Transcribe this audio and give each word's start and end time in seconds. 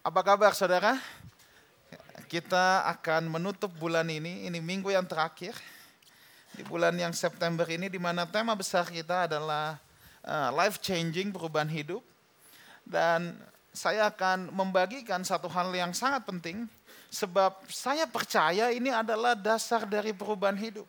Apa 0.00 0.24
kabar 0.24 0.56
saudara? 0.56 0.96
Kita 2.24 2.88
akan 2.88 3.28
menutup 3.28 3.68
bulan 3.76 4.08
ini, 4.08 4.48
ini 4.48 4.56
minggu 4.56 4.88
yang 4.88 5.04
terakhir. 5.04 5.52
Di 6.56 6.64
bulan 6.64 6.96
yang 6.96 7.12
September 7.12 7.68
ini 7.68 7.92
di 7.92 8.00
mana 8.00 8.24
tema 8.24 8.56
besar 8.56 8.88
kita 8.88 9.28
adalah 9.28 9.76
uh, 10.24 10.56
life 10.56 10.80
changing, 10.80 11.36
perubahan 11.36 11.68
hidup. 11.68 12.00
Dan 12.80 13.36
saya 13.76 14.08
akan 14.08 14.48
membagikan 14.48 15.20
satu 15.20 15.52
hal 15.52 15.68
yang 15.76 15.92
sangat 15.92 16.24
penting 16.24 16.64
sebab 17.12 17.60
saya 17.68 18.08
percaya 18.08 18.72
ini 18.72 18.88
adalah 18.88 19.36
dasar 19.36 19.84
dari 19.84 20.16
perubahan 20.16 20.56
hidup. 20.56 20.88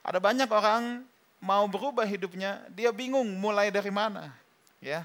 Ada 0.00 0.16
banyak 0.16 0.48
orang 0.48 1.04
mau 1.36 1.68
berubah 1.68 2.08
hidupnya, 2.08 2.64
dia 2.72 2.96
bingung 2.96 3.28
mulai 3.36 3.68
dari 3.68 3.92
mana. 3.92 4.32
Ya. 4.80 5.04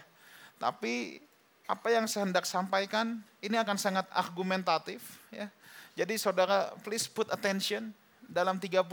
Tapi 0.55 1.27
apa 1.68 1.88
yang 1.91 2.07
saya 2.07 2.23
hendak 2.23 2.47
sampaikan 2.47 3.20
ini 3.43 3.59
akan 3.59 3.75
sangat 3.75 4.07
argumentatif 4.16 5.03
ya. 5.30 5.52
Jadi 5.99 6.16
saudara 6.16 6.71
please 6.81 7.12
put 7.12 7.27
attention 7.27 7.91
dalam 8.23 8.55
30-40 8.55 8.88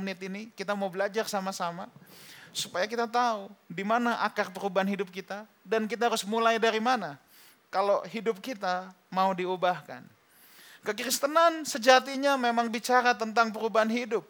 menit 0.00 0.18
ini 0.24 0.48
kita 0.56 0.72
mau 0.72 0.88
belajar 0.88 1.28
sama-sama 1.28 1.92
supaya 2.56 2.88
kita 2.88 3.04
tahu 3.04 3.52
di 3.68 3.84
mana 3.84 4.16
akar 4.24 4.48
perubahan 4.48 4.88
hidup 4.88 5.12
kita 5.12 5.44
dan 5.60 5.84
kita 5.84 6.08
harus 6.08 6.24
mulai 6.24 6.56
dari 6.56 6.80
mana 6.80 7.20
kalau 7.68 8.00
hidup 8.08 8.40
kita 8.40 8.88
mau 9.12 9.36
diubahkan. 9.36 10.00
Kekristenan 10.86 11.66
sejatinya 11.66 12.38
memang 12.38 12.70
bicara 12.70 13.12
tentang 13.12 13.50
perubahan 13.50 13.90
hidup. 13.90 14.22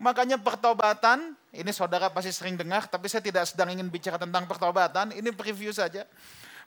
Makanya 0.00 0.40
pertobatan, 0.40 1.36
ini 1.52 1.68
saudara 1.76 2.08
pasti 2.08 2.32
sering 2.32 2.56
dengar, 2.56 2.88
tapi 2.88 3.04
saya 3.04 3.20
tidak 3.20 3.44
sedang 3.44 3.68
ingin 3.68 3.84
bicara 3.92 4.16
tentang 4.16 4.48
pertobatan, 4.48 5.12
ini 5.12 5.28
preview 5.28 5.76
saja. 5.76 6.08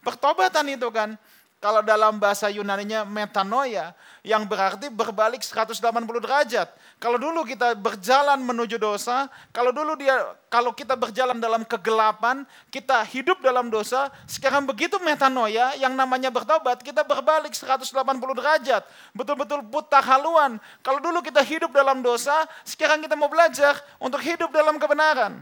Pertobatan 0.04 0.68
itu 0.68 0.92
kan 0.92 1.16
kalau 1.64 1.80
dalam 1.80 2.20
bahasa 2.20 2.52
Yunaninya 2.52 3.08
metanoia 3.08 3.96
yang 4.20 4.44
berarti 4.44 4.92
berbalik 4.92 5.40
180 5.40 5.80
derajat. 6.20 6.68
Kalau 7.00 7.16
dulu 7.16 7.48
kita 7.48 7.72
berjalan 7.72 8.36
menuju 8.44 8.76
dosa, 8.76 9.32
kalau 9.56 9.72
dulu 9.72 9.96
dia 9.96 10.28
kalau 10.52 10.76
kita 10.76 11.00
berjalan 11.00 11.40
dalam 11.40 11.64
kegelapan, 11.64 12.44
kita 12.68 13.00
hidup 13.08 13.40
dalam 13.40 13.72
dosa, 13.72 14.12
sekarang 14.28 14.68
begitu 14.68 15.00
metanoia 15.00 15.72
yang 15.80 15.96
namanya 15.96 16.28
bertobat, 16.28 16.84
kita 16.84 17.08
berbalik 17.08 17.56
180 17.56 17.96
derajat. 18.36 18.84
Betul-betul 19.16 19.64
buta 19.64 20.04
haluan. 20.04 20.60
Kalau 20.84 21.00
dulu 21.00 21.24
kita 21.24 21.40
hidup 21.40 21.72
dalam 21.72 22.04
dosa, 22.04 22.44
sekarang 22.68 23.00
kita 23.00 23.16
mau 23.16 23.32
belajar 23.32 23.80
untuk 24.04 24.20
hidup 24.20 24.52
dalam 24.52 24.76
kebenaran. 24.76 25.40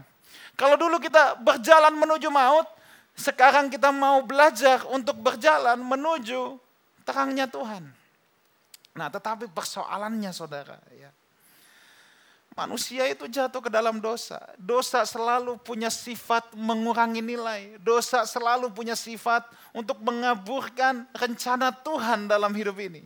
Kalau 0.54 0.78
dulu 0.78 1.02
kita 1.02 1.34
berjalan 1.42 1.98
menuju 1.98 2.30
maut, 2.30 2.70
sekarang 3.12 3.68
kita 3.68 3.92
mau 3.92 4.24
belajar 4.24 4.82
untuk 4.88 5.20
berjalan 5.20 5.76
menuju 5.76 6.56
terangnya 7.04 7.44
Tuhan. 7.44 7.84
Nah 8.96 9.08
tetapi 9.12 9.48
persoalannya 9.52 10.32
saudara 10.32 10.80
ya. 10.96 11.12
Manusia 12.52 13.08
itu 13.08 13.24
jatuh 13.32 13.64
ke 13.64 13.70
dalam 13.72 13.96
dosa. 13.96 14.36
Dosa 14.60 15.08
selalu 15.08 15.56
punya 15.56 15.88
sifat 15.88 16.52
mengurangi 16.52 17.24
nilai. 17.24 17.80
Dosa 17.80 18.28
selalu 18.28 18.68
punya 18.68 18.92
sifat 18.92 19.48
untuk 19.72 19.96
mengaburkan 20.04 21.08
rencana 21.16 21.72
Tuhan 21.72 22.28
dalam 22.28 22.52
hidup 22.52 22.76
ini. 22.76 23.00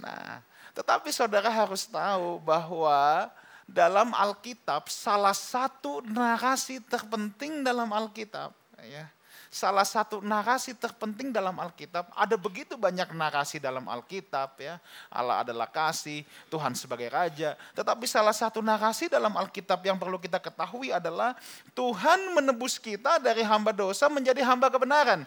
Nah, 0.00 0.40
tetapi 0.72 1.12
saudara 1.12 1.52
harus 1.52 1.84
tahu 1.84 2.40
bahwa 2.40 3.28
dalam 3.68 4.16
Alkitab 4.16 4.88
salah 4.88 5.36
satu 5.36 6.00
narasi 6.08 6.80
terpenting 6.88 7.60
dalam 7.60 7.92
Alkitab 7.92 8.54
ya. 8.86 9.06
Salah 9.46 9.86
satu 9.86 10.20
narasi 10.20 10.74
terpenting 10.74 11.30
dalam 11.30 11.54
Alkitab, 11.56 12.10
ada 12.12 12.36
begitu 12.36 12.74
banyak 12.74 13.14
narasi 13.14 13.56
dalam 13.62 13.86
Alkitab 13.86 14.58
ya. 14.58 14.76
Allah 15.08 15.46
adalah 15.46 15.70
kasih, 15.70 16.26
Tuhan 16.50 16.74
sebagai 16.74 17.08
raja. 17.08 17.54
Tetapi 17.72 18.04
salah 18.04 18.34
satu 18.34 18.58
narasi 18.60 19.06
dalam 19.06 19.32
Alkitab 19.32 19.80
yang 19.86 19.96
perlu 19.96 20.18
kita 20.18 20.42
ketahui 20.42 20.90
adalah 20.90 21.38
Tuhan 21.72 22.36
menebus 22.36 22.76
kita 22.76 23.22
dari 23.22 23.46
hamba 23.46 23.70
dosa 23.70 24.10
menjadi 24.10 24.42
hamba 24.44 24.66
kebenaran. 24.68 25.22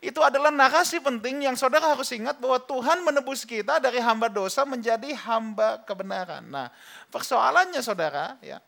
Itu 0.00 0.20
adalah 0.20 0.52
narasi 0.52 1.00
penting 1.00 1.48
yang 1.48 1.56
saudara 1.56 1.96
harus 1.96 2.12
ingat 2.12 2.36
bahwa 2.36 2.60
Tuhan 2.60 3.00
menebus 3.00 3.48
kita 3.48 3.80
dari 3.80 3.96
hamba 3.96 4.28
dosa 4.28 4.68
menjadi 4.68 5.16
hamba 5.24 5.80
kebenaran. 5.88 6.44
Nah, 6.44 6.68
persoalannya 7.08 7.80
saudara, 7.80 8.36
ya, 8.44 8.60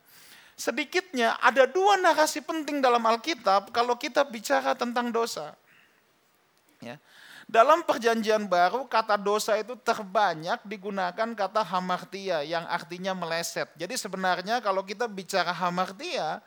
sedikitnya 0.59 1.39
ada 1.39 1.63
dua 1.63 1.95
narasi 1.95 2.43
penting 2.43 2.83
dalam 2.83 2.99
Alkitab 2.99 3.71
kalau 3.71 3.95
kita 3.95 4.27
bicara 4.27 4.75
tentang 4.75 5.07
dosa. 5.07 5.55
Ya. 6.83 6.99
Dalam 7.49 7.81
perjanjian 7.81 8.45
baru 8.45 8.85
kata 8.85 9.17
dosa 9.17 9.57
itu 9.57 9.73
terbanyak 9.79 10.61
digunakan 10.69 11.33
kata 11.33 11.65
hamartia 11.65 12.45
yang 12.45 12.67
artinya 12.69 13.15
meleset. 13.17 13.71
Jadi 13.73 13.97
sebenarnya 13.97 14.61
kalau 14.61 14.85
kita 14.85 15.09
bicara 15.09 15.49
hamartia 15.49 16.43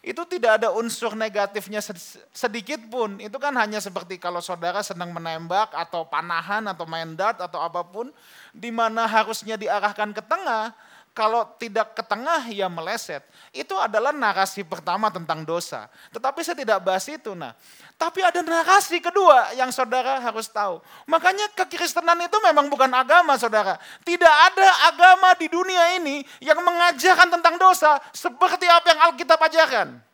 itu 0.00 0.24
tidak 0.24 0.58
ada 0.58 0.72
unsur 0.72 1.12
negatifnya 1.12 1.84
sedikit 2.32 2.80
pun. 2.88 3.20
Itu 3.20 3.36
kan 3.36 3.52
hanya 3.60 3.78
seperti 3.78 4.16
kalau 4.16 4.40
saudara 4.40 4.80
sedang 4.80 5.12
menembak 5.12 5.70
atau 5.76 6.08
panahan 6.08 6.64
atau 6.72 6.88
main 6.88 7.12
dart 7.12 7.38
atau 7.38 7.60
apa 7.60 7.84
pun 7.84 8.08
di 8.50 8.72
mana 8.72 9.04
harusnya 9.04 9.60
diarahkan 9.60 10.10
ke 10.16 10.24
tengah, 10.24 10.72
kalau 11.20 11.44
tidak 11.60 11.92
ke 11.92 12.00
tengah 12.00 12.48
ya 12.48 12.64
meleset. 12.72 13.20
Itu 13.52 13.76
adalah 13.76 14.08
narasi 14.08 14.64
pertama 14.64 15.12
tentang 15.12 15.44
dosa. 15.44 15.92
Tetapi 16.16 16.40
saya 16.40 16.56
tidak 16.56 16.80
bahas 16.80 17.04
itu. 17.12 17.36
Nah, 17.36 17.52
tapi 18.00 18.24
ada 18.24 18.40
narasi 18.40 19.04
kedua 19.04 19.52
yang 19.52 19.68
saudara 19.68 20.16
harus 20.16 20.48
tahu. 20.48 20.80
Makanya 21.04 21.52
kekristenan 21.52 22.16
itu 22.24 22.40
memang 22.40 22.72
bukan 22.72 22.88
agama 22.88 23.36
saudara. 23.36 23.76
Tidak 24.00 24.34
ada 24.48 24.68
agama 24.88 25.36
di 25.36 25.52
dunia 25.52 26.00
ini 26.00 26.24
yang 26.40 26.56
mengajarkan 26.64 27.28
tentang 27.36 27.60
dosa 27.60 28.00
seperti 28.16 28.64
apa 28.64 28.96
yang 28.96 29.00
Alkitab 29.12 29.36
ajarkan. 29.36 30.09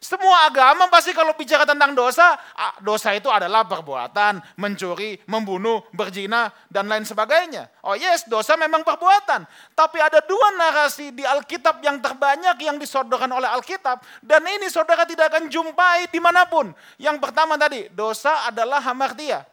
Semua 0.00 0.48
agama 0.48 0.88
pasti 0.88 1.12
kalau 1.12 1.36
bicara 1.36 1.68
tentang 1.68 1.92
dosa, 1.92 2.32
dosa 2.80 3.12
itu 3.12 3.28
adalah 3.28 3.68
perbuatan, 3.68 4.40
mencuri, 4.56 5.20
membunuh, 5.28 5.84
berzina, 5.92 6.48
dan 6.72 6.88
lain 6.88 7.04
sebagainya. 7.04 7.68
Oh 7.84 7.92
yes, 7.92 8.24
dosa 8.24 8.56
memang 8.56 8.80
perbuatan. 8.80 9.44
Tapi 9.76 10.00
ada 10.00 10.24
dua 10.24 10.56
narasi 10.56 11.12
di 11.12 11.20
Alkitab 11.20 11.84
yang 11.84 12.00
terbanyak 12.00 12.56
yang 12.64 12.80
disodorkan 12.80 13.28
oleh 13.28 13.52
Alkitab. 13.52 14.00
Dan 14.24 14.40
ini 14.48 14.72
saudara 14.72 15.04
tidak 15.04 15.36
akan 15.36 15.52
jumpai 15.52 16.08
di 16.08 16.16
mana 16.16 16.48
pun. 16.48 16.72
Yang 16.96 17.20
pertama 17.20 17.60
tadi, 17.60 17.92
dosa 17.92 18.48
adalah 18.48 18.80
hamartia. 18.80 19.44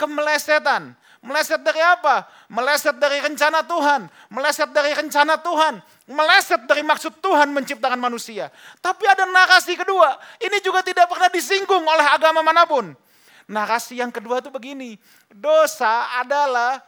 Kemelesetan. 0.00 0.96
Meleset 1.20 1.60
dari 1.60 1.84
apa? 1.84 2.24
Meleset 2.48 2.96
dari 2.96 3.20
rencana 3.20 3.60
Tuhan. 3.60 4.08
Meleset 4.32 4.72
dari 4.72 4.96
rencana 4.96 5.36
Tuhan. 5.36 5.76
Meleset 6.08 6.64
dari 6.64 6.80
maksud 6.80 7.20
Tuhan 7.20 7.52
menciptakan 7.52 8.00
manusia. 8.00 8.48
Tapi 8.80 9.04
ada 9.04 9.28
narasi 9.28 9.76
kedua. 9.76 10.16
Ini 10.40 10.64
juga 10.64 10.80
tidak 10.80 11.12
pernah 11.12 11.28
disinggung 11.28 11.84
oleh 11.84 12.08
agama 12.08 12.40
mana 12.40 12.64
pun. 12.64 12.96
Narasi 13.44 14.00
yang 14.00 14.08
kedua 14.08 14.40
itu 14.40 14.48
begini. 14.48 14.96
Dosa 15.28 16.24
adalah 16.24 16.80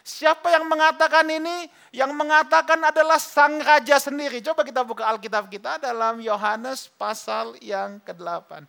Siapa 0.07 0.55
yang 0.55 0.71
mengatakan 0.71 1.27
ini? 1.27 1.67
Yang 1.91 2.15
mengatakan 2.15 2.79
adalah 2.79 3.19
sang 3.19 3.59
raja 3.59 3.99
sendiri. 3.99 4.39
Coba 4.39 4.63
kita 4.63 4.87
buka 4.87 5.03
Alkitab 5.03 5.51
kita 5.51 5.83
dalam 5.83 6.23
Yohanes 6.23 6.87
pasal 6.95 7.59
yang 7.59 7.99
ke-8. 8.07 8.63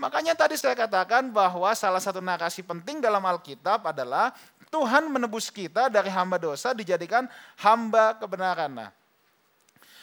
Makanya 0.00 0.32
tadi 0.32 0.56
saya 0.56 0.72
katakan 0.72 1.28
bahwa 1.28 1.68
salah 1.76 2.00
satu 2.00 2.24
narasi 2.24 2.64
penting 2.64 3.04
dalam 3.04 3.20
Alkitab 3.20 3.84
adalah 3.84 4.32
Tuhan 4.72 5.12
menebus 5.12 5.52
kita 5.52 5.92
dari 5.92 6.08
hamba 6.08 6.40
dosa 6.40 6.72
dijadikan 6.72 7.28
hamba 7.60 8.16
kebenaran. 8.16 8.72
Nah, 8.72 8.90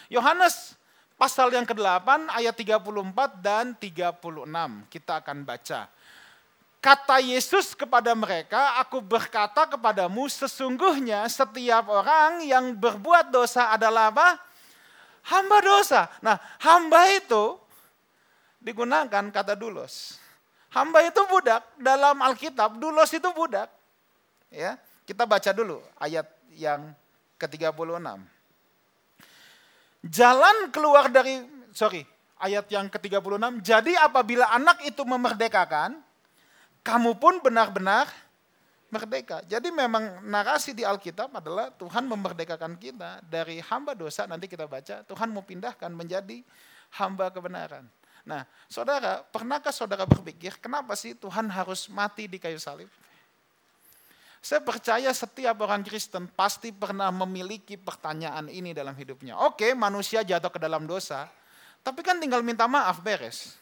Yohanes 0.05 0.77
pasal 1.17 1.49
yang 1.49 1.65
ke-8 1.65 2.29
ayat 2.29 2.53
34 2.53 3.41
dan 3.41 3.73
36 3.73 4.85
kita 4.93 5.17
akan 5.17 5.37
baca. 5.41 5.89
Kata 6.77 7.17
Yesus 7.17 7.73
kepada 7.73 8.13
mereka, 8.13 8.77
aku 8.77 9.01
berkata 9.01 9.65
kepadamu 9.65 10.29
sesungguhnya 10.29 11.25
setiap 11.25 11.89
orang 11.89 12.45
yang 12.45 12.77
berbuat 12.77 13.33
dosa 13.33 13.73
adalah 13.73 14.13
apa? 14.13 14.37
Hamba 15.25 15.57
dosa. 15.57 16.05
Nah, 16.21 16.37
hamba 16.61 17.01
itu 17.17 17.57
digunakan 18.67 19.23
kata 19.31 19.55
dulos. 19.55 20.19
Hamba 20.75 20.99
itu 21.07 21.23
budak 21.31 21.63
dalam 21.79 22.19
Alkitab, 22.19 22.75
dulos 22.75 23.07
itu 23.15 23.31
budak. 23.31 23.71
Ya, 24.51 24.75
kita 25.07 25.23
baca 25.23 25.55
dulu 25.55 25.79
ayat 25.95 26.27
yang 26.51 26.91
ke-36. 27.39 28.03
Jalan 30.07 30.57
keluar 30.75 31.07
dari 31.07 31.39
sorry, 31.71 32.03
ayat 32.43 32.67
yang 32.67 32.91
ke-36. 32.91 33.63
Jadi 33.63 33.95
apabila 33.95 34.51
anak 34.51 34.83
itu 34.83 35.01
memerdekakan, 35.07 36.03
kamu 36.83 37.15
pun 37.15 37.39
benar-benar 37.39 38.11
merdeka. 38.87 39.43
Jadi 39.43 39.67
memang 39.71 40.23
narasi 40.23 40.71
di 40.71 40.87
Alkitab 40.87 41.31
adalah 41.35 41.71
Tuhan 41.75 42.07
memerdekakan 42.07 42.79
kita 42.79 43.19
dari 43.23 43.59
hamba 43.59 43.91
dosa. 43.91 44.23
Nanti 44.23 44.47
kita 44.47 44.63
baca, 44.63 45.03
Tuhan 45.03 45.27
mau 45.31 45.43
pindahkan 45.43 45.91
menjadi 45.91 46.39
hamba 46.95 47.27
kebenaran. 47.27 47.83
Nah, 48.27 48.43
saudara, 48.67 49.23
pernahkah 49.23 49.71
saudara 49.71 50.03
berpikir 50.03 50.59
kenapa 50.59 50.99
sih 50.99 51.15
Tuhan 51.15 51.47
harus 51.47 51.87
mati 51.87 52.27
di 52.27 52.35
kayu 52.35 52.59
salib? 52.59 52.91
Saya 54.43 54.59
percaya 54.59 55.07
setiap 55.15 55.55
orang 55.63 55.79
Kristen 55.81 56.27
pasti 56.27 56.75
pernah 56.75 57.07
memiliki 57.07 57.79
pertanyaan 57.79 58.51
ini 58.51 58.75
dalam 58.75 58.93
hidupnya. 58.99 59.39
Oke, 59.47 59.71
manusia 59.71 60.27
jatuh 60.27 60.51
ke 60.51 60.59
dalam 60.59 60.83
dosa, 60.83 61.31
tapi 61.81 62.03
kan 62.03 62.19
tinggal 62.19 62.43
minta 62.43 62.67
maaf 62.67 62.99
beres. 62.99 63.55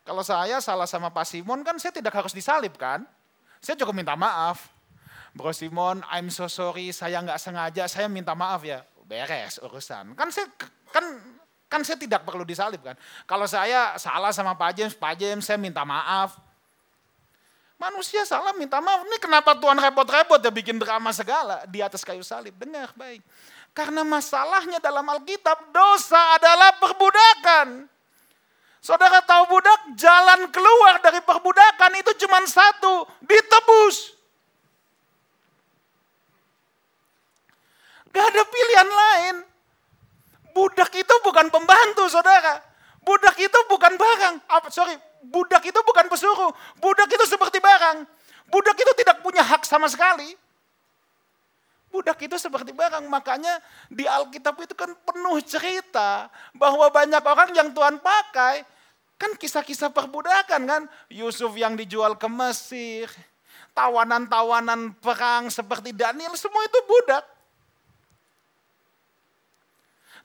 Kalau 0.00 0.24
saya 0.24 0.58
salah 0.64 0.88
sama 0.88 1.12
Pak 1.12 1.28
Simon 1.28 1.60
kan 1.60 1.76
saya 1.76 1.92
tidak 1.92 2.16
harus 2.16 2.32
disalib 2.32 2.80
kan? 2.80 3.04
Saya 3.60 3.76
cukup 3.76 3.92
minta 3.92 4.16
maaf. 4.16 4.72
Bro 5.36 5.52
Simon, 5.54 6.00
I'm 6.10 6.32
so 6.32 6.48
sorry, 6.50 6.90
saya 6.90 7.20
nggak 7.22 7.38
sengaja, 7.38 7.84
saya 7.86 8.08
minta 8.08 8.32
maaf 8.32 8.64
ya. 8.64 8.82
Beres 9.04 9.60
urusan. 9.60 10.16
Kan 10.16 10.32
saya 10.32 10.48
kan 10.90 11.04
Kan 11.70 11.86
saya 11.86 11.94
tidak 11.94 12.26
perlu 12.26 12.42
disalib 12.42 12.82
kan. 12.82 12.98
Kalau 13.30 13.46
saya 13.46 13.94
salah 13.94 14.34
sama 14.34 14.58
Pak 14.58 14.74
James, 14.74 14.94
Pak 14.98 15.14
James 15.14 15.46
saya 15.46 15.54
minta 15.54 15.86
maaf. 15.86 16.34
Manusia 17.78 18.26
salah 18.26 18.50
minta 18.58 18.82
maaf. 18.82 19.06
Ini 19.06 19.22
kenapa 19.22 19.54
Tuhan 19.54 19.78
repot-repot 19.78 20.42
ya 20.42 20.50
bikin 20.50 20.82
drama 20.82 21.14
segala 21.14 21.62
di 21.70 21.78
atas 21.78 22.02
kayu 22.02 22.26
salib. 22.26 22.58
Dengar 22.58 22.90
baik. 22.98 23.22
Karena 23.70 24.02
masalahnya 24.02 24.82
dalam 24.82 25.06
Alkitab 25.06 25.70
dosa 25.70 26.34
adalah 26.34 26.74
perbudakan. 26.82 27.86
Saudara 28.82 29.22
tahu 29.22 29.54
budak, 29.54 29.94
jalan 29.94 30.48
keluar 30.50 30.98
dari 31.04 31.22
perbudakan 31.22 32.00
itu 32.00 32.16
cuma 32.24 32.40
satu, 32.48 33.04
ditebus. 33.22 34.16
Gak 38.10 38.26
ada 38.26 38.42
pilihan 38.42 38.90
lain. 38.90 39.36
Budak 40.50 40.90
itu 40.94 41.14
bukan 41.22 41.46
pembantu, 41.48 42.10
saudara. 42.10 42.62
Budak 43.00 43.36
itu 43.40 43.58
bukan 43.70 43.96
barang. 43.96 44.34
Apa, 44.50 44.68
sorry, 44.68 44.92
budak 45.24 45.64
itu 45.64 45.80
bukan 45.80 46.06
pesuruh. 46.10 46.52
Budak 46.78 47.08
itu 47.08 47.24
seperti 47.24 47.58
barang. 47.58 48.04
Budak 48.50 48.76
itu 48.76 48.92
tidak 48.98 49.22
punya 49.22 49.40
hak 49.46 49.62
sama 49.64 49.86
sekali. 49.86 50.36
Budak 51.90 52.18
itu 52.22 52.36
seperti 52.38 52.70
barang. 52.70 53.06
Makanya 53.06 53.58
di 53.90 54.06
Alkitab 54.06 54.58
itu 54.62 54.74
kan 54.74 54.90
penuh 55.06 55.38
cerita 55.42 56.30
bahwa 56.54 56.86
banyak 56.90 57.22
orang 57.22 57.50
yang 57.54 57.68
Tuhan 57.74 57.98
pakai. 57.98 58.62
Kan 59.16 59.34
kisah-kisah 59.38 59.90
perbudakan 59.90 60.62
kan. 60.66 60.82
Yusuf 61.10 61.54
yang 61.56 61.74
dijual 61.74 62.14
ke 62.18 62.28
Mesir. 62.30 63.10
Tawanan-tawanan 63.74 64.98
perang 64.98 65.50
seperti 65.50 65.94
Daniel. 65.94 66.34
Semua 66.34 66.62
itu 66.66 66.78
budak. 66.86 67.39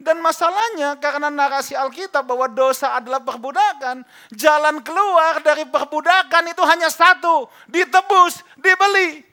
Dan 0.05 0.21
masalahnya 0.21 1.01
karena 1.01 1.33
narasi 1.33 1.73
Alkitab 1.73 2.29
bahwa 2.29 2.45
dosa 2.45 2.93
adalah 2.93 3.25
perbudakan, 3.25 4.05
jalan 4.29 4.77
keluar 4.85 5.41
dari 5.41 5.65
perbudakan 5.65 6.53
itu 6.53 6.61
hanya 6.61 6.93
satu, 6.93 7.49
ditebus, 7.65 8.45
dibeli. 8.53 9.25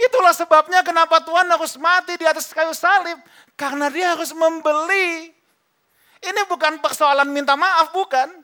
Itulah 0.00 0.32
sebabnya 0.32 0.80
kenapa 0.80 1.20
Tuhan 1.20 1.44
harus 1.52 1.76
mati 1.76 2.16
di 2.16 2.24
atas 2.24 2.48
kayu 2.56 2.72
salib, 2.72 3.20
karena 3.60 3.92
dia 3.92 4.16
harus 4.16 4.32
membeli. 4.32 5.36
Ini 6.24 6.40
bukan 6.48 6.80
persoalan 6.80 7.28
minta 7.28 7.60
maaf, 7.60 7.92
bukan. 7.92 8.40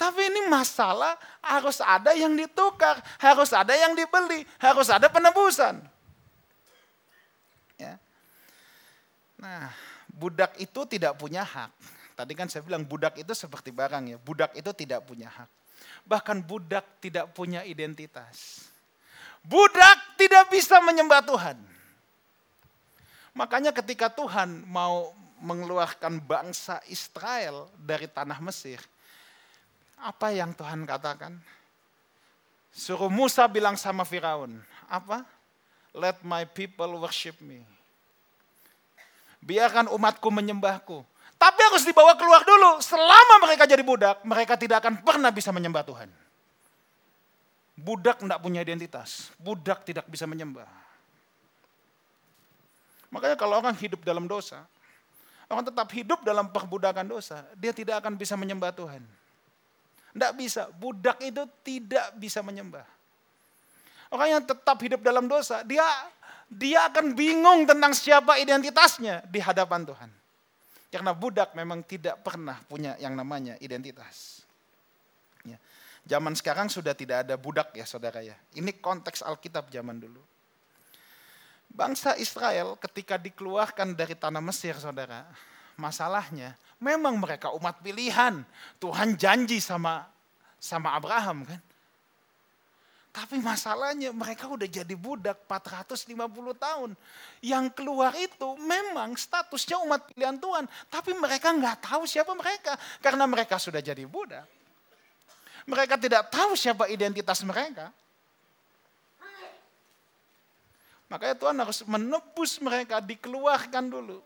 Tapi 0.00 0.32
ini 0.32 0.48
masalah 0.48 1.20
harus 1.44 1.84
ada 1.84 2.16
yang 2.16 2.32
ditukar, 2.32 3.04
harus 3.20 3.52
ada 3.52 3.76
yang 3.76 3.92
dibeli, 3.92 4.48
harus 4.56 4.88
ada 4.88 5.12
penebusan. 5.12 5.76
Ya. 7.76 8.00
Nah, 9.38 9.70
budak 10.10 10.58
itu 10.58 10.82
tidak 10.90 11.14
punya 11.14 11.46
hak. 11.46 11.70
Tadi 12.18 12.34
kan 12.34 12.50
saya 12.50 12.66
bilang 12.66 12.82
budak 12.82 13.14
itu 13.14 13.30
seperti 13.30 13.70
barang 13.70 14.04
ya. 14.10 14.18
Budak 14.18 14.50
itu 14.58 14.70
tidak 14.74 15.06
punya 15.06 15.30
hak. 15.30 15.46
Bahkan 16.02 16.42
budak 16.42 16.98
tidak 16.98 17.30
punya 17.30 17.62
identitas. 17.62 18.66
Budak 19.46 20.18
tidak 20.18 20.50
bisa 20.50 20.82
menyembah 20.82 21.22
Tuhan. 21.22 21.56
Makanya 23.38 23.70
ketika 23.70 24.10
Tuhan 24.10 24.66
mau 24.66 25.14
mengeluarkan 25.38 26.18
bangsa 26.18 26.82
Israel 26.90 27.70
dari 27.78 28.10
tanah 28.10 28.42
Mesir, 28.42 28.82
apa 29.94 30.34
yang 30.34 30.50
Tuhan 30.58 30.82
katakan? 30.82 31.38
Suruh 32.74 33.06
Musa 33.06 33.46
bilang 33.46 33.78
sama 33.78 34.02
Firaun, 34.02 34.58
apa? 34.90 35.22
Let 35.94 36.26
my 36.26 36.42
people 36.42 36.98
worship 36.98 37.38
me 37.38 37.77
biarkan 39.42 39.90
umatku 39.90 40.28
menyembahku. 40.30 41.02
Tapi 41.38 41.60
harus 41.70 41.86
dibawa 41.86 42.18
keluar 42.18 42.42
dulu. 42.42 42.82
Selama 42.82 43.46
mereka 43.46 43.62
jadi 43.62 43.82
budak, 43.86 44.26
mereka 44.26 44.58
tidak 44.58 44.82
akan 44.82 45.06
pernah 45.06 45.30
bisa 45.30 45.54
menyembah 45.54 45.86
Tuhan. 45.86 46.10
Budak 47.78 48.18
tidak 48.18 48.42
punya 48.42 48.66
identitas. 48.66 49.30
Budak 49.38 49.86
tidak 49.86 50.02
bisa 50.10 50.26
menyembah. 50.26 50.66
Makanya 53.14 53.38
kalau 53.38 53.62
orang 53.62 53.72
hidup 53.78 54.02
dalam 54.02 54.26
dosa, 54.26 54.66
orang 55.46 55.64
tetap 55.70 55.86
hidup 55.94 56.20
dalam 56.26 56.50
perbudakan 56.50 57.06
dosa, 57.06 57.46
dia 57.54 57.70
tidak 57.70 58.02
akan 58.02 58.18
bisa 58.18 58.34
menyembah 58.34 58.74
Tuhan. 58.74 59.00
Tidak 60.12 60.32
bisa. 60.34 60.66
Budak 60.74 61.22
itu 61.22 61.46
tidak 61.62 62.18
bisa 62.18 62.42
menyembah. 62.42 62.84
Orang 64.10 64.26
yang 64.26 64.42
tetap 64.42 64.74
hidup 64.82 64.98
dalam 64.98 65.30
dosa, 65.30 65.62
dia 65.62 65.84
dia 66.48 66.88
akan 66.88 67.12
bingung 67.12 67.68
tentang 67.68 67.92
siapa 67.92 68.40
identitasnya 68.40 69.20
di 69.28 69.38
hadapan 69.38 69.84
Tuhan. 69.84 70.10
Karena 70.88 71.12
budak 71.12 71.52
memang 71.52 71.84
tidak 71.84 72.24
pernah 72.24 72.56
punya 72.64 72.96
yang 72.96 73.12
namanya 73.12 73.60
identitas. 73.60 74.40
Ya. 75.44 75.60
Zaman 76.08 76.32
sekarang 76.32 76.72
sudah 76.72 76.96
tidak 76.96 77.28
ada 77.28 77.36
budak 77.36 77.76
ya 77.76 77.84
saudara 77.84 78.24
ya. 78.24 78.32
Ini 78.56 78.80
konteks 78.80 79.20
Alkitab 79.20 79.68
zaman 79.68 80.00
dulu. 80.00 80.24
Bangsa 81.68 82.16
Israel 82.16 82.80
ketika 82.80 83.20
dikeluarkan 83.20 83.92
dari 83.92 84.16
tanah 84.16 84.40
Mesir 84.40 84.72
saudara. 84.80 85.28
Masalahnya 85.76 86.56
memang 86.80 87.20
mereka 87.20 87.52
umat 87.52 87.84
pilihan. 87.84 88.40
Tuhan 88.80 89.20
janji 89.20 89.60
sama 89.60 90.08
sama 90.56 90.96
Abraham 90.96 91.44
kan. 91.44 91.60
Tapi 93.18 93.42
masalahnya 93.42 94.14
mereka 94.14 94.46
udah 94.46 94.70
jadi 94.70 94.94
budak 94.94 95.42
450 95.50 96.14
tahun. 96.54 96.94
Yang 97.42 97.66
keluar 97.74 98.14
itu 98.14 98.54
memang 98.62 99.18
statusnya 99.18 99.82
umat 99.82 100.06
pilihan 100.06 100.38
Tuhan. 100.38 100.70
Tapi 100.86 101.18
mereka 101.18 101.50
nggak 101.50 101.82
tahu 101.82 102.06
siapa 102.06 102.30
mereka. 102.38 102.78
Karena 103.02 103.26
mereka 103.26 103.58
sudah 103.58 103.82
jadi 103.82 104.06
budak. 104.06 104.46
Mereka 105.66 105.98
tidak 105.98 106.30
tahu 106.30 106.54
siapa 106.54 106.86
identitas 106.86 107.42
mereka. 107.42 107.90
Makanya 111.10 111.34
Tuhan 111.42 111.56
harus 111.58 111.82
menebus 111.90 112.62
mereka, 112.62 113.02
dikeluarkan 113.02 113.84
dulu. 113.90 114.22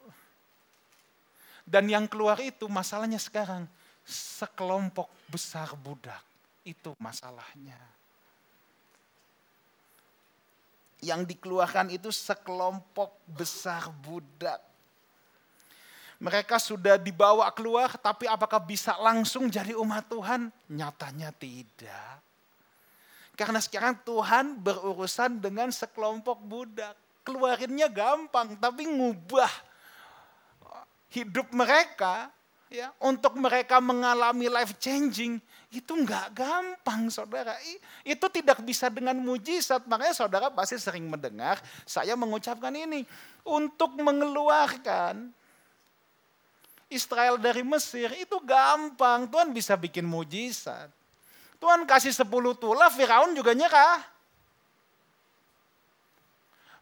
Dan 1.64 1.88
yang 1.88 2.04
keluar 2.04 2.36
itu 2.44 2.68
masalahnya 2.68 3.16
sekarang 3.16 3.64
sekelompok 4.04 5.08
besar 5.32 5.72
budak. 5.80 6.20
Itu 6.60 6.92
masalahnya 7.00 8.01
yang 11.02 11.26
dikeluarkan 11.26 11.90
itu 11.90 12.14
sekelompok 12.14 13.18
besar 13.26 13.90
budak. 13.90 14.62
Mereka 16.22 16.62
sudah 16.62 16.94
dibawa 16.94 17.50
keluar, 17.50 17.98
tapi 17.98 18.30
apakah 18.30 18.62
bisa 18.62 18.94
langsung 19.02 19.50
jadi 19.50 19.74
umat 19.74 20.06
Tuhan? 20.06 20.54
Nyatanya 20.70 21.34
tidak. 21.34 22.22
Karena 23.34 23.58
sekarang 23.58 23.98
Tuhan 24.06 24.54
berurusan 24.62 25.42
dengan 25.42 25.74
sekelompok 25.74 26.38
budak. 26.46 26.94
Keluarinnya 27.26 27.90
gampang, 27.90 28.54
tapi 28.54 28.86
ngubah 28.86 29.50
hidup 31.10 31.50
mereka 31.50 32.30
ya 32.72 32.88
untuk 33.04 33.36
mereka 33.36 33.76
mengalami 33.84 34.48
life 34.48 34.80
changing 34.80 35.36
itu 35.68 35.92
nggak 35.92 36.32
gampang 36.32 37.12
saudara. 37.12 37.52
Itu 38.00 38.32
tidak 38.32 38.64
bisa 38.64 38.88
dengan 38.88 39.16
mujizat. 39.20 39.84
Makanya 39.84 40.16
saudara 40.16 40.48
pasti 40.48 40.80
sering 40.80 41.04
mendengar 41.08 41.60
saya 41.84 42.16
mengucapkan 42.16 42.72
ini. 42.72 43.04
Untuk 43.44 43.96
mengeluarkan 44.00 45.32
Israel 46.88 47.40
dari 47.40 47.64
Mesir 47.64 48.12
itu 48.16 48.36
gampang. 48.44 49.28
Tuhan 49.28 49.52
bisa 49.52 49.76
bikin 49.76 50.04
mujizat. 50.04 50.92
Tuhan 51.56 51.88
kasih 51.88 52.12
sepuluh 52.12 52.52
tulah, 52.58 52.90
Firaun 52.90 53.32
juga 53.32 53.54
nyerah. 53.56 54.02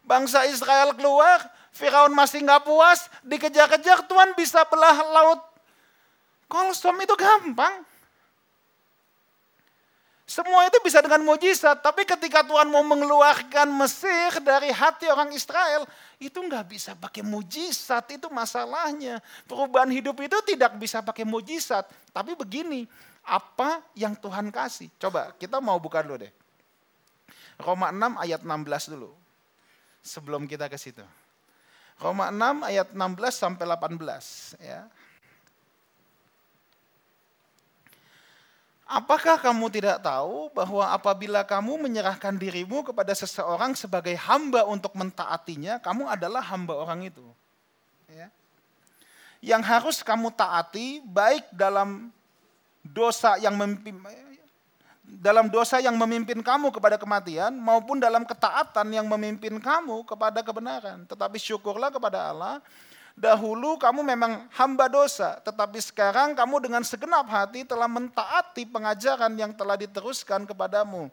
Bangsa 0.01 0.43
Israel 0.49 0.91
keluar, 0.97 1.45
Firaun 1.71 2.11
masih 2.11 2.41
nggak 2.41 2.65
puas, 2.65 3.05
dikejar-kejar, 3.21 4.09
Tuhan 4.09 4.33
bisa 4.33 4.65
belah 4.65 4.97
laut 5.05 5.50
Kolsom 6.51 6.99
itu 6.99 7.15
gampang. 7.15 7.87
Semua 10.27 10.63
itu 10.67 10.79
bisa 10.83 11.03
dengan 11.03 11.23
mujizat, 11.27 11.83
tapi 11.83 12.07
ketika 12.07 12.39
Tuhan 12.43 12.67
mau 12.71 12.83
mengeluarkan 12.87 13.67
Mesir 13.67 14.39
dari 14.39 14.71
hati 14.71 15.11
orang 15.11 15.31
Israel, 15.35 15.83
itu 16.23 16.39
nggak 16.39 16.71
bisa 16.71 16.91
pakai 16.95 17.19
mujizat, 17.19 18.15
itu 18.15 18.31
masalahnya. 18.31 19.19
Perubahan 19.43 19.91
hidup 19.91 20.15
itu 20.23 20.39
tidak 20.47 20.79
bisa 20.79 21.03
pakai 21.03 21.27
mujizat, 21.27 21.83
tapi 22.15 22.31
begini, 22.35 22.87
apa 23.27 23.83
yang 23.91 24.15
Tuhan 24.15 24.47
kasih? 24.51 24.87
Coba 24.95 25.35
kita 25.35 25.59
mau 25.59 25.75
buka 25.83 25.99
dulu 25.99 26.23
deh. 26.23 26.31
Roma 27.59 27.91
6 27.91 28.15
ayat 28.23 28.41
16 28.43 28.93
dulu. 28.95 29.11
Sebelum 30.01 30.47
kita 30.47 30.71
ke 30.71 30.79
situ. 30.79 31.03
Roma 31.99 32.31
6 32.33 32.71
ayat 32.71 32.87
16 32.95 33.35
sampai 33.35 33.67
18 33.67 33.99
ya. 34.63 34.87
Apakah 38.91 39.39
kamu 39.39 39.71
tidak 39.71 40.03
tahu 40.03 40.51
bahwa 40.51 40.83
apabila 40.91 41.47
kamu 41.47 41.79
menyerahkan 41.79 42.35
dirimu 42.35 42.83
kepada 42.83 43.15
seseorang 43.15 43.71
sebagai 43.71 44.11
hamba 44.19 44.67
untuk 44.67 44.91
mentaatinya, 44.99 45.79
kamu 45.79 46.11
adalah 46.11 46.43
hamba 46.43 46.75
orang 46.75 47.07
itu. 47.07 47.23
Ya. 48.11 48.27
Yang 49.39 49.63
harus 49.63 49.97
kamu 50.03 50.35
taati 50.35 50.99
baik 51.07 51.47
dalam 51.55 52.11
dosa 52.83 53.39
yang 53.39 53.55
memimpin, 53.55 53.95
dalam 55.07 55.47
dosa 55.47 55.79
yang 55.79 55.95
memimpin 55.95 56.43
kamu 56.43 56.75
kepada 56.75 56.99
kematian 56.99 57.55
maupun 57.55 57.95
dalam 57.95 58.27
ketaatan 58.27 58.91
yang 58.91 59.07
memimpin 59.07 59.55
kamu 59.55 60.03
kepada 60.03 60.43
kebenaran. 60.43 61.07
Tetapi 61.07 61.39
syukurlah 61.39 61.95
kepada 61.95 62.27
Allah 62.27 62.59
Dahulu 63.15 63.75
kamu 63.75 64.01
memang 64.07 64.47
hamba 64.55 64.87
dosa, 64.87 65.37
tetapi 65.43 65.77
sekarang 65.83 66.31
kamu 66.31 66.63
dengan 66.63 66.83
segenap 66.83 67.27
hati 67.27 67.67
telah 67.67 67.85
mentaati 67.85 68.63
pengajaran 68.65 69.35
yang 69.35 69.51
telah 69.51 69.75
diteruskan 69.75 70.47
kepadamu. 70.47 71.11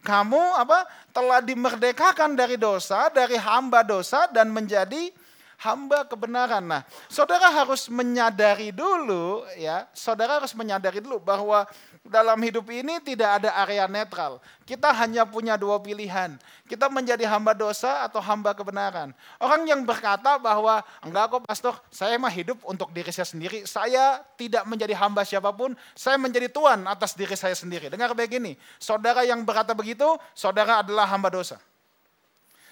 Kamu 0.00 0.56
apa? 0.56 0.88
Telah 1.12 1.44
dimerdekakan 1.44 2.32
dari 2.32 2.56
dosa, 2.56 3.12
dari 3.12 3.36
hamba 3.36 3.84
dosa 3.84 4.30
dan 4.32 4.48
menjadi 4.48 5.12
hamba 5.60 6.08
kebenaran. 6.08 6.64
Nah, 6.64 6.82
saudara 7.12 7.52
harus 7.52 7.92
menyadari 7.92 8.72
dulu 8.72 9.44
ya, 9.60 9.84
saudara 9.92 10.40
harus 10.40 10.56
menyadari 10.56 11.04
dulu 11.04 11.20
bahwa 11.20 11.68
dalam 12.00 12.40
hidup 12.40 12.64
ini 12.72 12.96
tidak 13.04 13.44
ada 13.44 13.52
area 13.60 13.84
netral. 13.84 14.40
Kita 14.64 14.88
hanya 14.96 15.28
punya 15.28 15.60
dua 15.60 15.76
pilihan. 15.76 16.40
Kita 16.64 16.88
menjadi 16.88 17.28
hamba 17.28 17.52
dosa 17.52 18.08
atau 18.08 18.24
hamba 18.24 18.56
kebenaran. 18.56 19.12
Orang 19.36 19.68
yang 19.68 19.84
berkata 19.84 20.40
bahwa 20.40 20.80
enggak 21.04 21.28
kok 21.28 21.42
pastor, 21.44 21.74
saya 21.92 22.16
mah 22.16 22.32
hidup 22.32 22.56
untuk 22.64 22.88
diri 22.96 23.12
saya 23.12 23.28
sendiri. 23.28 23.68
Saya 23.68 24.24
tidak 24.40 24.64
menjadi 24.64 24.96
hamba 24.96 25.28
siapa 25.28 25.52
pun, 25.52 25.76
saya 25.92 26.16
menjadi 26.16 26.48
tuan 26.48 26.88
atas 26.88 27.12
diri 27.12 27.36
saya 27.36 27.52
sendiri. 27.52 27.92
Dengar 27.92 28.16
begini, 28.16 28.56
saudara 28.80 29.28
yang 29.28 29.44
berkata 29.44 29.76
begitu, 29.76 30.08
saudara 30.32 30.80
adalah 30.80 31.04
hamba 31.04 31.28
dosa. 31.28 31.60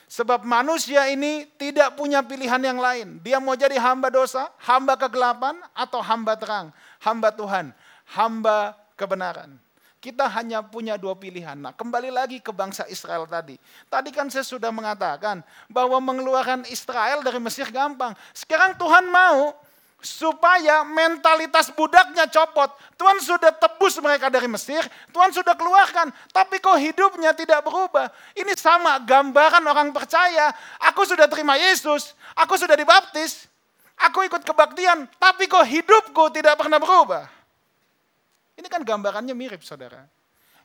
Sebab 0.08 0.40
manusia 0.48 1.04
ini 1.12 1.44
tidak 1.60 1.92
punya 2.00 2.24
pilihan 2.24 2.58
yang 2.64 2.80
lain. 2.80 3.20
Dia 3.20 3.36
mau 3.36 3.52
jadi 3.52 3.76
hamba 3.76 4.08
dosa, 4.08 4.48
hamba 4.64 4.96
kegelapan, 4.96 5.60
atau 5.76 6.00
hamba 6.00 6.32
terang. 6.32 6.72
Hamba 6.96 7.28
Tuhan, 7.28 7.76
hamba 8.16 8.72
kebenaran. 8.96 9.60
Kita 10.00 10.24
hanya 10.32 10.64
punya 10.64 10.96
dua 10.96 11.12
pilihan. 11.12 11.60
Nah, 11.60 11.76
kembali 11.76 12.08
lagi 12.08 12.40
ke 12.40 12.48
bangsa 12.54 12.88
Israel 12.88 13.28
tadi. 13.28 13.60
Tadi 13.92 14.08
kan 14.08 14.32
saya 14.32 14.48
sudah 14.48 14.72
mengatakan 14.72 15.44
bahwa 15.68 16.00
mengeluarkan 16.00 16.64
Israel 16.72 17.20
dari 17.20 17.36
Mesir 17.42 17.68
gampang. 17.68 18.16
Sekarang 18.32 18.78
Tuhan 18.80 19.12
mau 19.12 19.52
supaya 19.98 20.86
mentalitas 20.86 21.74
budaknya 21.74 22.30
copot. 22.30 22.70
Tuhan 22.94 23.18
sudah 23.18 23.50
tebus 23.50 23.98
mereka 23.98 24.30
dari 24.30 24.46
Mesir, 24.46 24.86
Tuhan 25.10 25.34
sudah 25.34 25.58
keluarkan, 25.58 26.14
tapi 26.30 26.62
kok 26.62 26.78
hidupnya 26.78 27.34
tidak 27.34 27.66
berubah. 27.66 28.10
Ini 28.38 28.54
sama 28.54 29.02
gambaran 29.02 29.62
orang 29.66 29.90
percaya, 29.90 30.54
aku 30.82 31.02
sudah 31.02 31.26
terima 31.26 31.58
Yesus, 31.58 32.14
aku 32.38 32.54
sudah 32.54 32.78
dibaptis, 32.78 33.50
aku 33.98 34.26
ikut 34.26 34.46
kebaktian, 34.46 35.10
tapi 35.18 35.50
kok 35.50 35.66
hidupku 35.66 36.30
tidak 36.30 36.54
pernah 36.54 36.78
berubah. 36.78 37.26
Ini 38.58 38.66
kan 38.66 38.82
gambarannya 38.82 39.34
mirip 39.34 39.62
saudara. 39.62 40.02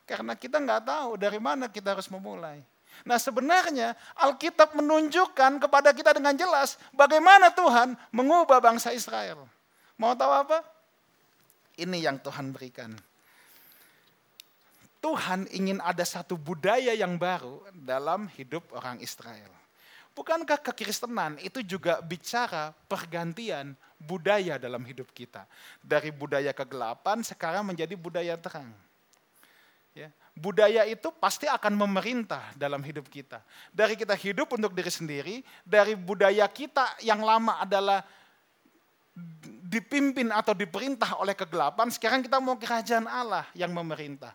Karena 0.04 0.36
kita 0.36 0.60
nggak 0.60 0.82
tahu 0.84 1.10
dari 1.16 1.40
mana 1.40 1.70
kita 1.70 1.96
harus 1.96 2.10
memulai. 2.10 2.60
Nah 3.02 3.18
sebenarnya 3.18 3.98
Alkitab 4.14 4.78
menunjukkan 4.78 5.58
kepada 5.58 5.90
kita 5.90 6.14
dengan 6.14 6.38
jelas 6.38 6.78
bagaimana 6.94 7.50
Tuhan 7.50 7.98
mengubah 8.14 8.62
bangsa 8.62 8.94
Israel. 8.94 9.50
Mau 9.98 10.14
tahu 10.14 10.30
apa? 10.30 10.62
Ini 11.74 12.06
yang 12.06 12.22
Tuhan 12.22 12.54
berikan. 12.54 12.94
Tuhan 15.02 15.50
ingin 15.52 15.84
ada 15.84 16.00
satu 16.00 16.38
budaya 16.38 16.96
yang 16.96 17.20
baru 17.20 17.60
dalam 17.76 18.24
hidup 18.32 18.72
orang 18.72 18.96
Israel. 19.04 19.52
Bukankah 20.14 20.62
kekristenan 20.62 21.36
itu 21.42 21.60
juga 21.60 21.98
bicara 22.00 22.70
pergantian 22.86 23.74
budaya 23.98 24.56
dalam 24.56 24.80
hidup 24.86 25.10
kita. 25.10 25.44
Dari 25.82 26.08
budaya 26.14 26.54
kegelapan 26.54 27.20
sekarang 27.20 27.66
menjadi 27.66 27.98
budaya 27.98 28.38
terang. 28.38 28.70
Ya 29.94 30.10
budaya 30.34 30.82
itu 30.84 31.14
pasti 31.14 31.46
akan 31.46 31.78
memerintah 31.78 32.50
dalam 32.58 32.82
hidup 32.82 33.06
kita. 33.06 33.38
Dari 33.70 33.94
kita 33.94 34.18
hidup 34.18 34.50
untuk 34.58 34.74
diri 34.74 34.90
sendiri, 34.90 35.36
dari 35.62 35.94
budaya 35.94 36.44
kita 36.50 36.98
yang 37.06 37.22
lama 37.22 37.62
adalah 37.62 38.02
dipimpin 39.70 40.34
atau 40.34 40.52
diperintah 40.52 41.22
oleh 41.22 41.38
kegelapan, 41.38 41.86
sekarang 41.94 42.26
kita 42.26 42.42
mau 42.42 42.58
kerajaan 42.58 43.06
Allah 43.06 43.46
yang 43.54 43.70
memerintah. 43.70 44.34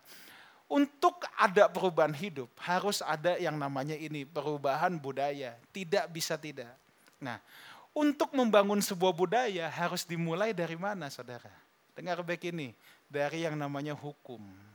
Untuk 0.70 1.20
ada 1.34 1.68
perubahan 1.68 2.14
hidup, 2.14 2.48
harus 2.62 3.02
ada 3.04 3.36
yang 3.36 3.58
namanya 3.58 3.98
ini, 3.98 4.24
perubahan 4.24 4.96
budaya. 4.96 5.58
Tidak 5.74 6.08
bisa 6.08 6.38
tidak. 6.38 6.70
Nah, 7.18 7.42
untuk 7.90 8.30
membangun 8.32 8.78
sebuah 8.78 9.10
budaya 9.10 9.66
harus 9.66 10.06
dimulai 10.06 10.54
dari 10.54 10.78
mana 10.78 11.10
saudara? 11.10 11.50
Dengar 11.92 12.22
baik 12.22 12.54
ini, 12.54 12.70
dari 13.10 13.42
yang 13.42 13.58
namanya 13.58 13.98
hukum 13.98 14.69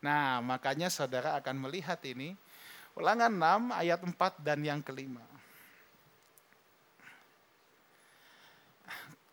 Nah, 0.00 0.40
makanya 0.40 0.88
saudara 0.88 1.36
akan 1.36 1.68
melihat 1.68 2.00
ini. 2.08 2.32
Ulangan 2.96 3.30
6 3.30 3.70
ayat 3.76 4.00
4 4.02 4.40
dan 4.42 4.58
yang 4.64 4.80
kelima. 4.80 5.22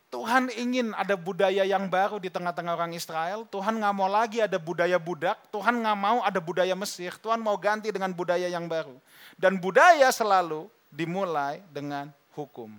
Tuhan 0.08 0.48
ingin 0.56 0.96
ada 0.96 1.20
budaya 1.20 1.68
yang 1.68 1.92
baru 1.92 2.16
di 2.16 2.32
tengah-tengah 2.32 2.80
orang 2.80 2.96
Israel. 2.96 3.44
Tuhan 3.52 3.76
nggak 3.76 3.96
mau 3.96 4.08
lagi 4.08 4.40
ada 4.40 4.56
budaya 4.56 4.96
budak. 4.96 5.36
Tuhan 5.52 5.84
nggak 5.84 6.00
mau 6.00 6.24
ada 6.24 6.40
budaya 6.40 6.72
Mesir. 6.80 7.12
Tuhan 7.20 7.44
mau 7.44 7.60
ganti 7.60 7.92
dengan 7.92 8.16
budaya 8.16 8.48
yang 8.48 8.72
baru. 8.72 8.96
Dan 9.36 9.60
budaya 9.60 10.08
selalu 10.08 10.72
dimulai 10.88 11.60
dengan 11.76 12.08
hukum. 12.32 12.72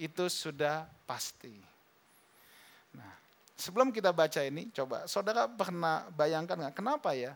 Itu 0.00 0.32
sudah 0.32 0.88
pasti. 1.04 1.75
Sebelum 3.66 3.90
kita 3.90 4.14
baca 4.14 4.46
ini, 4.46 4.70
coba 4.70 5.10
saudara 5.10 5.50
pernah 5.50 6.06
bayangkan 6.14 6.54
nggak 6.54 6.78
kenapa 6.78 7.18
ya 7.18 7.34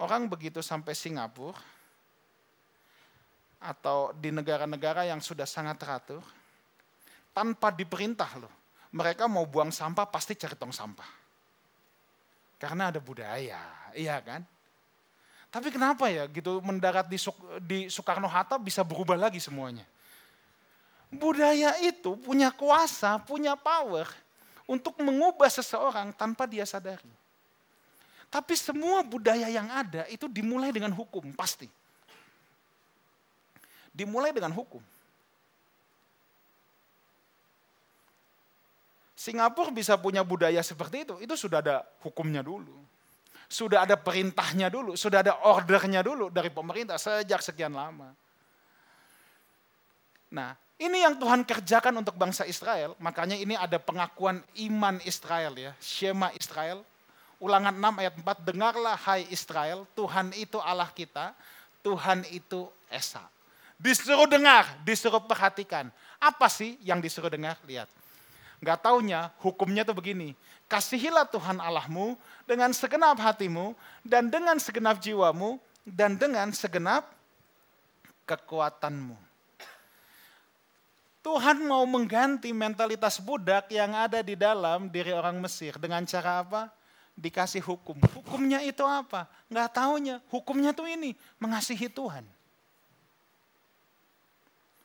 orang 0.00 0.24
begitu 0.24 0.64
sampai 0.64 0.96
Singapura 0.96 1.60
atau 3.60 4.16
di 4.16 4.32
negara-negara 4.32 5.04
yang 5.04 5.20
sudah 5.20 5.44
sangat 5.44 5.76
teratur, 5.76 6.24
tanpa 7.36 7.68
diperintah 7.68 8.40
loh, 8.40 8.54
mereka 8.96 9.28
mau 9.28 9.44
buang 9.44 9.68
sampah 9.68 10.08
pasti 10.08 10.40
cari 10.40 10.56
tong 10.56 10.72
sampah. 10.72 11.04
Karena 12.56 12.88
ada 12.88 13.02
budaya, 13.04 13.92
iya 13.92 14.16
kan? 14.24 14.40
Tapi 15.52 15.68
kenapa 15.68 16.08
ya 16.08 16.24
gitu 16.32 16.64
mendarat 16.64 17.12
di, 17.12 17.20
di 17.60 17.78
Soekarno 17.92 18.30
Hatta 18.30 18.56
bisa 18.56 18.80
berubah 18.80 19.20
lagi 19.20 19.36
semuanya? 19.36 19.84
Budaya 21.12 21.76
itu 21.84 22.16
punya 22.16 22.48
kuasa, 22.56 23.20
punya 23.20 23.52
power 23.52 24.27
untuk 24.68 25.00
mengubah 25.00 25.48
seseorang 25.48 26.12
tanpa 26.12 26.44
dia 26.44 26.68
sadari. 26.68 27.08
Tapi 28.28 28.52
semua 28.52 29.00
budaya 29.00 29.48
yang 29.48 29.72
ada 29.72 30.04
itu 30.12 30.28
dimulai 30.28 30.68
dengan 30.68 30.92
hukum, 30.92 31.32
pasti. 31.32 31.64
Dimulai 33.88 34.36
dengan 34.36 34.52
hukum. 34.52 34.84
Singapura 39.18 39.72
bisa 39.72 39.96
punya 39.98 40.22
budaya 40.22 40.60
seperti 40.60 41.08
itu, 41.08 41.14
itu 41.18 41.34
sudah 41.34 41.58
ada 41.64 41.76
hukumnya 42.04 42.44
dulu. 42.44 42.76
Sudah 43.48 43.88
ada 43.88 43.96
perintahnya 43.96 44.68
dulu, 44.68 44.92
sudah 44.92 45.24
ada 45.24 45.40
ordernya 45.48 46.04
dulu 46.04 46.28
dari 46.28 46.52
pemerintah 46.52 47.00
sejak 47.00 47.40
sekian 47.40 47.72
lama. 47.72 48.12
Nah, 50.28 50.52
ini 50.78 51.02
yang 51.02 51.18
Tuhan 51.18 51.42
kerjakan 51.42 51.90
untuk 51.98 52.14
bangsa 52.14 52.46
Israel, 52.46 52.94
makanya 53.02 53.34
ini 53.34 53.58
ada 53.58 53.82
pengakuan 53.82 54.38
iman 54.62 55.02
Israel 55.02 55.50
ya, 55.58 55.74
Shema 55.82 56.30
Israel. 56.38 56.86
Ulangan 57.42 57.74
6 57.74 58.02
ayat 58.02 58.14
4, 58.14 58.50
dengarlah 58.50 58.98
hai 59.06 59.26
Israel, 59.30 59.86
Tuhan 59.94 60.34
itu 60.38 60.58
Allah 60.58 60.90
kita, 60.90 61.34
Tuhan 61.82 62.22
itu 62.30 62.70
Esa. 62.90 63.22
Disuruh 63.78 64.26
dengar, 64.26 64.66
disuruh 64.82 65.22
perhatikan. 65.22 65.90
Apa 66.18 66.50
sih 66.50 66.74
yang 66.82 66.98
disuruh 66.98 67.30
dengar? 67.30 67.54
Lihat. 67.66 67.86
Gak 68.58 68.82
taunya 68.82 69.30
hukumnya 69.38 69.86
tuh 69.86 69.94
begini. 69.94 70.34
Kasihilah 70.66 71.30
Tuhan 71.30 71.62
Allahmu 71.62 72.18
dengan 72.42 72.74
segenap 72.74 73.18
hatimu 73.18 73.74
dan 74.02 74.30
dengan 74.30 74.58
segenap 74.58 74.98
jiwamu 74.98 75.62
dan 75.86 76.18
dengan 76.18 76.50
segenap 76.50 77.06
kekuatanmu. 78.26 79.27
Tuhan 81.28 81.60
mau 81.60 81.84
mengganti 81.84 82.56
mentalitas 82.56 83.20
budak 83.20 83.68
yang 83.68 83.92
ada 83.92 84.24
di 84.24 84.32
dalam 84.32 84.88
diri 84.88 85.12
orang 85.12 85.36
Mesir 85.44 85.76
dengan 85.76 86.00
cara 86.08 86.40
apa? 86.40 86.72
Dikasih 87.12 87.60
hukum. 87.68 88.00
Hukumnya 88.16 88.64
itu 88.64 88.80
apa? 88.80 89.28
Nggak 89.52 89.68
taunya. 89.76 90.16
Hukumnya 90.32 90.72
tuh 90.72 90.88
ini, 90.88 91.12
mengasihi 91.36 91.92
Tuhan. 91.92 92.24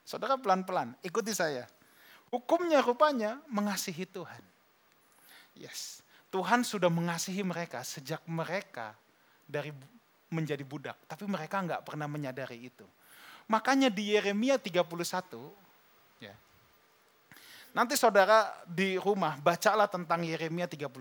Saudara 0.03 0.35
pelan-pelan, 0.35 0.91
ikuti 0.99 1.31
saya. 1.31 1.63
Hukumnya 2.27 2.83
rupanya 2.83 3.39
mengasihi 3.47 4.03
Tuhan. 4.03 4.43
Yes, 5.55 6.03
Tuhan 6.27 6.67
sudah 6.67 6.91
mengasihi 6.91 7.39
mereka 7.39 7.87
sejak 7.87 8.19
mereka 8.27 8.91
dari 9.47 9.71
menjadi 10.27 10.67
budak. 10.67 10.99
Tapi 11.07 11.23
mereka 11.23 11.63
nggak 11.63 11.87
pernah 11.87 12.11
menyadari 12.11 12.67
itu. 12.67 12.83
Makanya 13.47 13.87
di 13.87 14.11
Yeremia 14.11 14.59
31, 14.59 15.62
Ya. 16.23 16.35
Nanti 17.75 17.99
saudara 17.99 18.53
di 18.69 18.95
rumah 18.95 19.35
bacalah 19.41 19.89
tentang 19.89 20.23
Yeremia 20.23 20.69
31. 20.69 20.93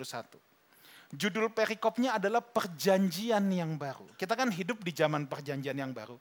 Judul 1.12 1.52
perikopnya 1.52 2.16
adalah 2.16 2.40
perjanjian 2.40 3.44
yang 3.52 3.76
baru. 3.76 4.08
Kita 4.16 4.32
kan 4.32 4.48
hidup 4.48 4.80
di 4.80 4.96
zaman 4.96 5.28
perjanjian 5.28 5.76
yang 5.76 5.92
baru. 5.92 6.16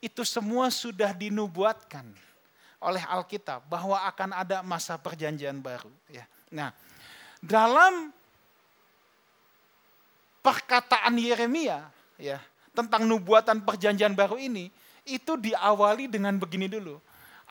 Itu 0.00 0.24
semua 0.24 0.72
sudah 0.72 1.12
dinubuatkan 1.12 2.08
oleh 2.82 3.04
Alkitab 3.04 3.68
bahwa 3.68 4.00
akan 4.08 4.34
ada 4.34 4.64
masa 4.64 4.96
perjanjian 4.96 5.60
baru. 5.60 5.92
Ya. 6.08 6.24
Nah, 6.48 6.72
dalam 7.38 8.10
perkataan 10.42 11.14
Yeremia 11.14 11.86
ya 12.18 12.42
tentang 12.74 13.06
nubuatan 13.06 13.62
perjanjian 13.62 14.16
baru 14.16 14.40
ini 14.40 14.72
itu 15.06 15.38
diawali 15.38 16.10
dengan 16.10 16.34
begini 16.34 16.66
dulu 16.66 16.98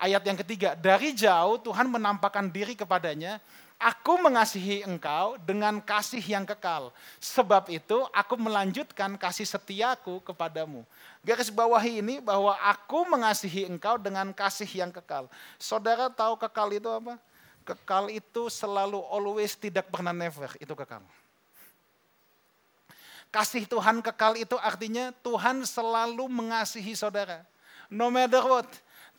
ayat 0.02 0.26
yang 0.26 0.38
ketiga, 0.42 0.74
dari 0.74 1.14
jauh 1.14 1.62
Tuhan 1.62 1.86
menampakkan 1.86 2.50
diri 2.50 2.74
kepadanya, 2.74 3.38
aku 3.78 4.18
mengasihi 4.18 4.82
engkau 4.82 5.38
dengan 5.46 5.78
kasih 5.78 6.22
yang 6.22 6.42
kekal. 6.42 6.90
Sebab 7.22 7.70
itu 7.70 8.02
aku 8.10 8.34
melanjutkan 8.42 9.14
kasih 9.14 9.46
setiaku 9.46 10.26
kepadamu. 10.26 10.82
Garis 11.22 11.54
bawahi 11.54 12.02
ini 12.02 12.18
bahwa 12.18 12.58
aku 12.66 13.06
mengasihi 13.06 13.70
engkau 13.70 14.02
dengan 14.02 14.34
kasih 14.34 14.70
yang 14.70 14.90
kekal. 14.90 15.30
Saudara 15.62 16.10
tahu 16.10 16.34
kekal 16.42 16.74
itu 16.74 16.90
apa? 16.90 17.22
Kekal 17.62 18.10
itu 18.10 18.50
selalu 18.50 18.98
always 19.06 19.54
tidak 19.54 19.86
pernah 19.94 20.10
never, 20.10 20.50
itu 20.58 20.74
kekal. 20.74 21.06
Kasih 23.30 23.64
Tuhan 23.64 24.02
kekal 24.04 24.36
itu 24.36 24.58
artinya 24.60 25.14
Tuhan 25.24 25.64
selalu 25.64 26.26
mengasihi 26.26 26.98
saudara. 26.98 27.46
No 27.88 28.12
matter 28.12 28.44
what 28.44 28.68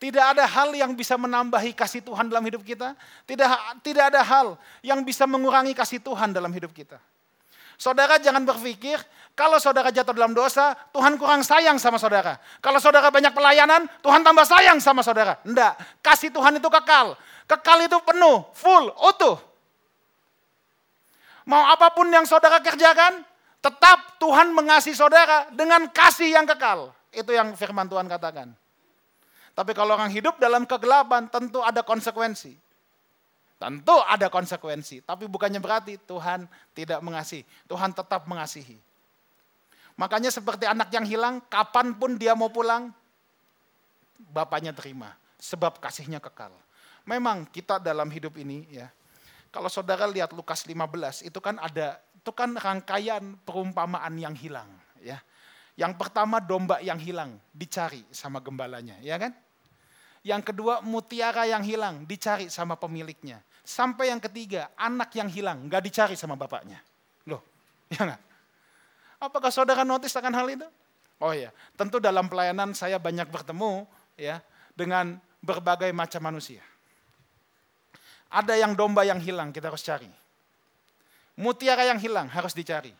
tidak 0.03 0.35
ada 0.35 0.51
hal 0.51 0.75
yang 0.75 0.99
bisa 0.99 1.15
menambahi 1.15 1.71
kasih 1.79 2.03
Tuhan 2.03 2.27
dalam 2.27 2.43
hidup 2.43 2.67
kita. 2.67 2.99
Tidak, 3.23 3.47
tidak 3.87 4.11
ada 4.11 4.19
hal 4.27 4.59
yang 4.83 4.99
bisa 5.07 5.31
mengurangi 5.31 5.79
kasih 5.79 6.03
Tuhan 6.03 6.35
dalam 6.35 6.51
hidup 6.51 6.75
kita. 6.75 6.99
Saudara 7.79 8.19
jangan 8.19 8.43
berpikir, 8.43 8.99
kalau 9.39 9.63
saudara 9.63 9.95
jatuh 9.95 10.11
dalam 10.11 10.35
dosa, 10.35 10.75
Tuhan 10.91 11.15
kurang 11.15 11.47
sayang 11.47 11.79
sama 11.79 12.03
saudara. 12.03 12.35
Kalau 12.59 12.83
saudara 12.83 13.15
banyak 13.15 13.31
pelayanan, 13.31 13.87
Tuhan 14.03 14.27
tambah 14.27 14.43
sayang 14.43 14.83
sama 14.83 15.07
saudara. 15.07 15.39
Enggak, 15.47 15.79
kasih 16.03 16.35
Tuhan 16.35 16.59
itu 16.59 16.67
kekal. 16.67 17.15
Kekal 17.47 17.87
itu 17.87 17.99
penuh, 18.03 18.43
full, 18.59 18.91
utuh. 19.07 19.39
Mau 21.47 21.63
apa 21.63 21.95
pun 21.95 22.11
yang 22.11 22.27
saudara 22.27 22.59
kerjakan, 22.59 23.23
tetap 23.63 24.19
Tuhan 24.19 24.51
mengasihi 24.51 24.99
saudara 24.99 25.47
dengan 25.55 25.87
kasih 25.95 26.35
yang 26.35 26.47
kekal. 26.47 26.91
Itu 27.15 27.31
yang 27.31 27.55
firman 27.55 27.87
Tuhan 27.87 28.11
katakan. 28.11 28.51
Tapi 29.53 29.77
kalau 29.77 29.97
orang 29.97 30.09
hidup 30.09 30.41
dalam 30.41 30.65
kegelapan 30.65 31.29
tentu 31.29 31.61
ada 31.61 31.85
konsekuensi. 31.85 32.57
Tentu 33.61 33.95
ada 34.11 34.27
konsekuensi, 34.27 35.07
tapi 35.07 35.31
bukannya 35.31 35.63
berarti 35.63 35.95
Tuhan 36.03 36.51
tidak 36.75 36.99
mengasihi. 36.99 37.47
Tuhan 37.71 37.95
tetap 37.95 38.27
mengasihi. 38.27 38.75
Makanya 39.95 40.35
seperti 40.35 40.67
anak 40.67 40.91
yang 40.91 41.07
hilang, 41.07 41.39
kapan 41.47 41.95
pun 41.95 42.19
dia 42.19 42.35
mau 42.35 42.51
pulang, 42.51 42.91
bapaknya 44.35 44.75
terima. 44.75 45.15
Sebab 45.39 45.79
kasihnya 45.79 46.19
kekal. 46.19 46.51
Memang 47.07 47.47
kita 47.47 47.79
dalam 47.79 48.11
hidup 48.11 48.35
ini 48.35 48.67
ya, 48.67 48.91
kalau 49.55 49.71
saudara 49.71 50.11
lihat 50.11 50.35
Lukas 50.35 50.67
15, 50.67 51.23
itu 51.23 51.39
kan 51.39 51.63
ada, 51.63 52.03
itu 52.19 52.31
kan 52.35 52.51
rangkaian 52.59 53.23
perumpamaan 53.47 54.15
yang 54.19 54.35
hilang. 54.35 54.71
ya 54.99 55.23
Yang 55.73 55.97
pertama 55.97 56.37
domba 56.37 56.79
yang 56.85 57.01
hilang, 57.01 57.41
dicari 57.57 58.05
sama 58.13 58.45
gembalanya, 58.45 59.01
ya 59.01 59.17
kan? 59.17 59.33
Yang 60.23 60.53
kedua 60.53 60.85
mutiara 60.85 61.49
yang 61.49 61.65
hilang 61.67 62.07
dicari 62.07 62.47
sama 62.53 62.79
pemiliknya. 62.79 63.43
Sampai 63.63 64.13
yang 64.13 64.23
ketiga 64.23 64.71
anak 64.79 65.11
yang 65.19 65.27
hilang 65.27 65.67
nggak 65.67 65.83
dicari 65.83 66.15
sama 66.15 66.39
bapaknya. 66.39 66.79
Loh, 67.27 67.43
ya 67.91 68.07
nggak? 68.07 68.23
Apakah 69.23 69.51
saudara 69.55 69.83
notice 69.83 70.15
akan 70.15 70.35
hal 70.35 70.47
itu? 70.51 70.69
Oh 71.23 71.31
ya, 71.31 71.55
tentu 71.79 72.03
dalam 72.03 72.27
pelayanan 72.27 72.75
saya 72.75 72.99
banyak 72.99 73.31
bertemu 73.31 73.87
ya 74.19 74.43
dengan 74.75 75.19
berbagai 75.43 75.91
macam 75.95 76.23
manusia. 76.23 76.63
Ada 78.33 78.59
yang 78.59 78.75
domba 78.75 79.07
yang 79.07 79.23
hilang 79.23 79.55
kita 79.55 79.71
harus 79.71 79.85
cari. 79.87 80.11
Mutiara 81.39 81.87
yang 81.87 81.99
hilang 82.03 82.27
harus 82.31 82.55
dicari. 82.55 82.91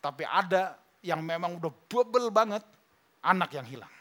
Tapi 0.00 0.24
ada 0.24 0.78
yang 1.00 1.24
memang 1.24 1.56
udah 1.56 1.72
bubble 1.88 2.28
banget 2.28 2.60
anak 3.24 3.52
yang 3.56 3.66
hilang. 3.68 3.92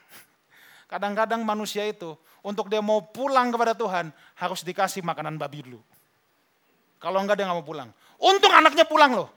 Kadang-kadang 0.90 1.46
manusia 1.46 1.86
itu 1.86 2.18
untuk 2.42 2.68
dia 2.68 2.82
mau 2.82 3.04
pulang 3.04 3.54
kepada 3.54 3.78
Tuhan 3.78 4.10
harus 4.40 4.66
dikasih 4.66 5.06
makanan 5.06 5.38
babi 5.38 5.62
dulu. 5.62 5.80
Kalau 7.00 7.22
enggak 7.22 7.40
dia 7.40 7.46
nggak 7.48 7.60
mau 7.62 7.68
pulang. 7.68 7.90
Untung 8.20 8.52
anaknya 8.52 8.84
pulang 8.84 9.12
loh. 9.16 9.30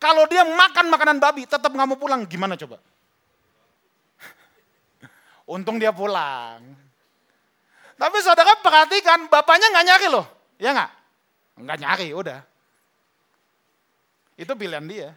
Kalau 0.00 0.24
dia 0.28 0.44
makan 0.44 0.88
makanan 0.88 1.20
babi 1.20 1.44
tetap 1.44 1.72
nggak 1.72 1.88
mau 1.88 2.00
pulang, 2.00 2.24
gimana 2.24 2.56
coba? 2.56 2.80
Untung 5.56 5.76
dia 5.76 5.92
pulang. 5.92 6.64
Tapi 8.00 8.16
saudara 8.24 8.56
perhatikan, 8.64 9.28
bapaknya 9.28 9.68
nggak 9.76 9.86
nyari 9.92 10.06
loh, 10.08 10.24
ya 10.56 10.72
nggak? 10.72 10.90
Nggak 11.60 11.78
nyari, 11.84 12.08
udah. 12.16 12.40
Itu 14.40 14.56
pilihan 14.56 14.88
dia. 14.88 15.12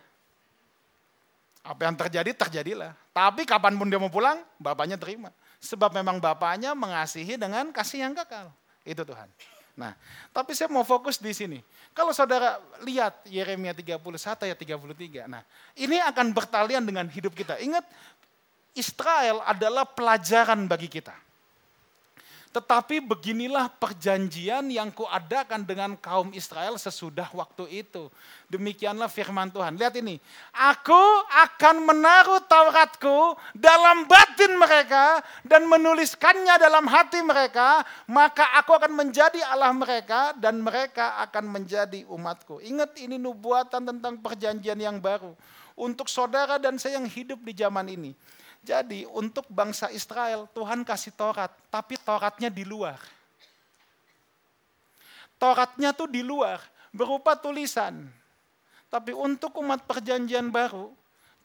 Apa 1.64 1.88
yang 1.88 1.96
terjadi, 1.96 2.36
terjadilah. 2.36 2.92
Tapi 3.16 3.48
kapan 3.48 3.80
pun 3.80 3.88
dia 3.88 3.96
mau 3.96 4.12
pulang, 4.12 4.44
bapaknya 4.60 5.00
terima. 5.00 5.32
Sebab 5.64 5.96
memang 5.96 6.20
Bapaknya 6.20 6.76
mengasihi 6.76 7.40
dengan 7.40 7.72
kasih 7.72 8.04
yang 8.04 8.14
kekal. 8.14 8.52
Itu 8.84 9.08
Tuhan. 9.08 9.32
Nah, 9.74 9.98
tapi 10.30 10.54
saya 10.54 10.70
mau 10.70 10.86
fokus 10.86 11.18
di 11.18 11.34
sini. 11.34 11.64
Kalau 11.96 12.14
saudara 12.14 12.62
lihat 12.86 13.26
Yeremia 13.26 13.74
31 13.74 13.98
ayat 14.46 14.58
33. 14.60 15.26
Nah, 15.26 15.42
ini 15.74 15.98
akan 15.98 16.30
bertalian 16.30 16.84
dengan 16.86 17.08
hidup 17.10 17.34
kita. 17.34 17.58
Ingat, 17.58 17.88
Israel 18.78 19.42
adalah 19.48 19.88
pelajaran 19.88 20.70
bagi 20.70 20.92
kita. 20.92 21.16
Tetapi 22.54 23.02
beginilah 23.02 23.66
perjanjian 23.82 24.70
yang 24.70 24.94
kuadakan 24.94 25.66
dengan 25.66 25.98
kaum 25.98 26.30
Israel 26.38 26.78
sesudah 26.78 27.26
waktu 27.34 27.82
itu. 27.82 28.14
Demikianlah 28.46 29.10
firman 29.10 29.50
Tuhan. 29.50 29.74
Lihat 29.74 29.98
ini. 29.98 30.22
Aku 30.54 31.02
akan 31.34 31.82
menaruh 31.82 32.46
Tauratku 32.46 33.34
dalam 33.58 34.06
batin 34.06 34.54
mereka 34.54 35.26
dan 35.42 35.66
menuliskannya 35.66 36.62
dalam 36.62 36.86
hati 36.86 37.26
mereka. 37.26 37.82
Maka 38.06 38.46
aku 38.62 38.78
akan 38.78 39.02
menjadi 39.02 39.42
Allah 39.50 39.74
mereka 39.74 40.38
dan 40.38 40.62
mereka 40.62 41.18
akan 41.26 41.50
menjadi 41.50 42.06
umatku. 42.06 42.62
Ingat 42.62 43.02
ini 43.02 43.18
nubuatan 43.18 43.82
tentang 43.82 44.22
perjanjian 44.22 44.78
yang 44.78 45.02
baru. 45.02 45.34
Untuk 45.74 46.06
saudara 46.06 46.62
dan 46.62 46.78
saya 46.78 47.02
yang 47.02 47.10
hidup 47.10 47.42
di 47.42 47.58
zaman 47.58 47.90
ini 47.90 48.14
jadi 48.64 49.04
untuk 49.12 49.44
bangsa 49.52 49.92
Israel 49.92 50.48
Tuhan 50.56 50.88
kasih 50.88 51.12
Taurat, 51.12 51.52
tapi 51.68 52.00
Tauratnya 52.00 52.48
di 52.48 52.64
luar. 52.64 52.96
Tauratnya 55.36 55.92
tuh 55.92 56.08
di 56.08 56.24
luar, 56.24 56.64
berupa 56.96 57.36
tulisan. 57.36 58.08
Tapi 58.88 59.12
untuk 59.12 59.60
umat 59.60 59.84
perjanjian 59.84 60.48
baru, 60.48 60.96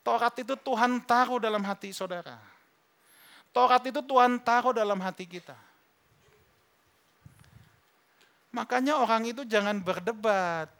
Taurat 0.07 0.31
itu 0.38 0.54
Tuhan 0.54 1.02
taruh 1.02 1.42
dalam 1.42 1.66
hati 1.66 1.90
saudara. 1.90 2.38
Taurat 3.50 3.83
itu 3.83 3.98
Tuhan 3.98 4.38
taruh 4.38 4.70
dalam 4.70 5.02
hati 5.02 5.26
kita. 5.26 5.59
Makanya 8.54 8.94
orang 8.94 9.26
itu 9.26 9.42
jangan 9.42 9.83
berdebat. 9.83 10.70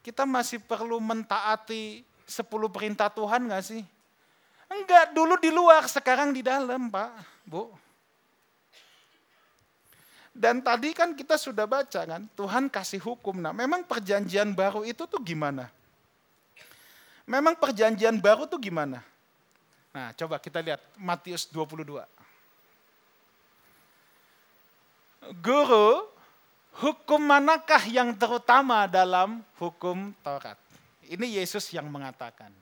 Kita 0.00 0.24
masih 0.24 0.64
perlu 0.64 0.96
mentaati 0.96 2.00
10 2.24 2.48
perintah 2.72 3.12
Tuhan 3.12 3.44
gak 3.52 3.60
sih? 3.60 3.84
Enggak, 4.70 5.10
dulu 5.10 5.34
di 5.42 5.50
luar, 5.50 5.90
sekarang 5.90 6.30
di 6.30 6.46
dalam 6.46 6.86
Pak, 6.86 7.10
Bu. 7.42 7.74
Dan 10.30 10.62
tadi 10.62 10.94
kan 10.94 11.10
kita 11.12 11.34
sudah 11.34 11.66
baca 11.66 12.06
kan, 12.06 12.22
Tuhan 12.38 12.70
kasih 12.70 13.02
hukum. 13.02 13.42
Nah 13.42 13.50
memang 13.50 13.82
perjanjian 13.82 14.54
baru 14.54 14.86
itu 14.86 15.02
tuh 15.04 15.18
gimana? 15.18 15.66
Memang 17.26 17.58
perjanjian 17.58 18.14
baru 18.16 18.46
tuh 18.46 18.62
gimana? 18.62 19.02
Nah 19.90 20.14
coba 20.14 20.38
kita 20.38 20.62
lihat 20.62 20.80
Matius 20.94 21.50
22. 21.50 22.06
Guru, 25.44 26.08
hukum 26.78 27.20
manakah 27.20 27.82
yang 27.90 28.14
terutama 28.14 28.86
dalam 28.86 29.42
hukum 29.58 30.14
Taurat? 30.22 30.56
Ini 31.10 31.42
Yesus 31.42 31.68
yang 31.74 31.90
mengatakan. 31.90 32.54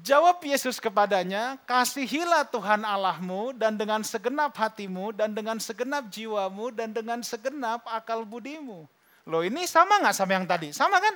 Jawab 0.00 0.40
Yesus 0.40 0.80
kepadanya, 0.80 1.60
kasihilah 1.68 2.48
Tuhan 2.48 2.80
Allahmu 2.80 3.52
dan 3.52 3.76
dengan 3.76 4.00
segenap 4.00 4.56
hatimu 4.56 5.12
dan 5.12 5.36
dengan 5.36 5.60
segenap 5.60 6.08
jiwamu 6.08 6.72
dan 6.72 6.96
dengan 6.96 7.20
segenap 7.20 7.84
akal 7.84 8.24
budimu. 8.24 8.88
Loh 9.28 9.44
ini 9.44 9.68
sama 9.68 10.00
nggak 10.00 10.16
sama 10.16 10.32
yang 10.32 10.48
tadi? 10.48 10.72
Sama 10.72 10.96
kan? 10.96 11.12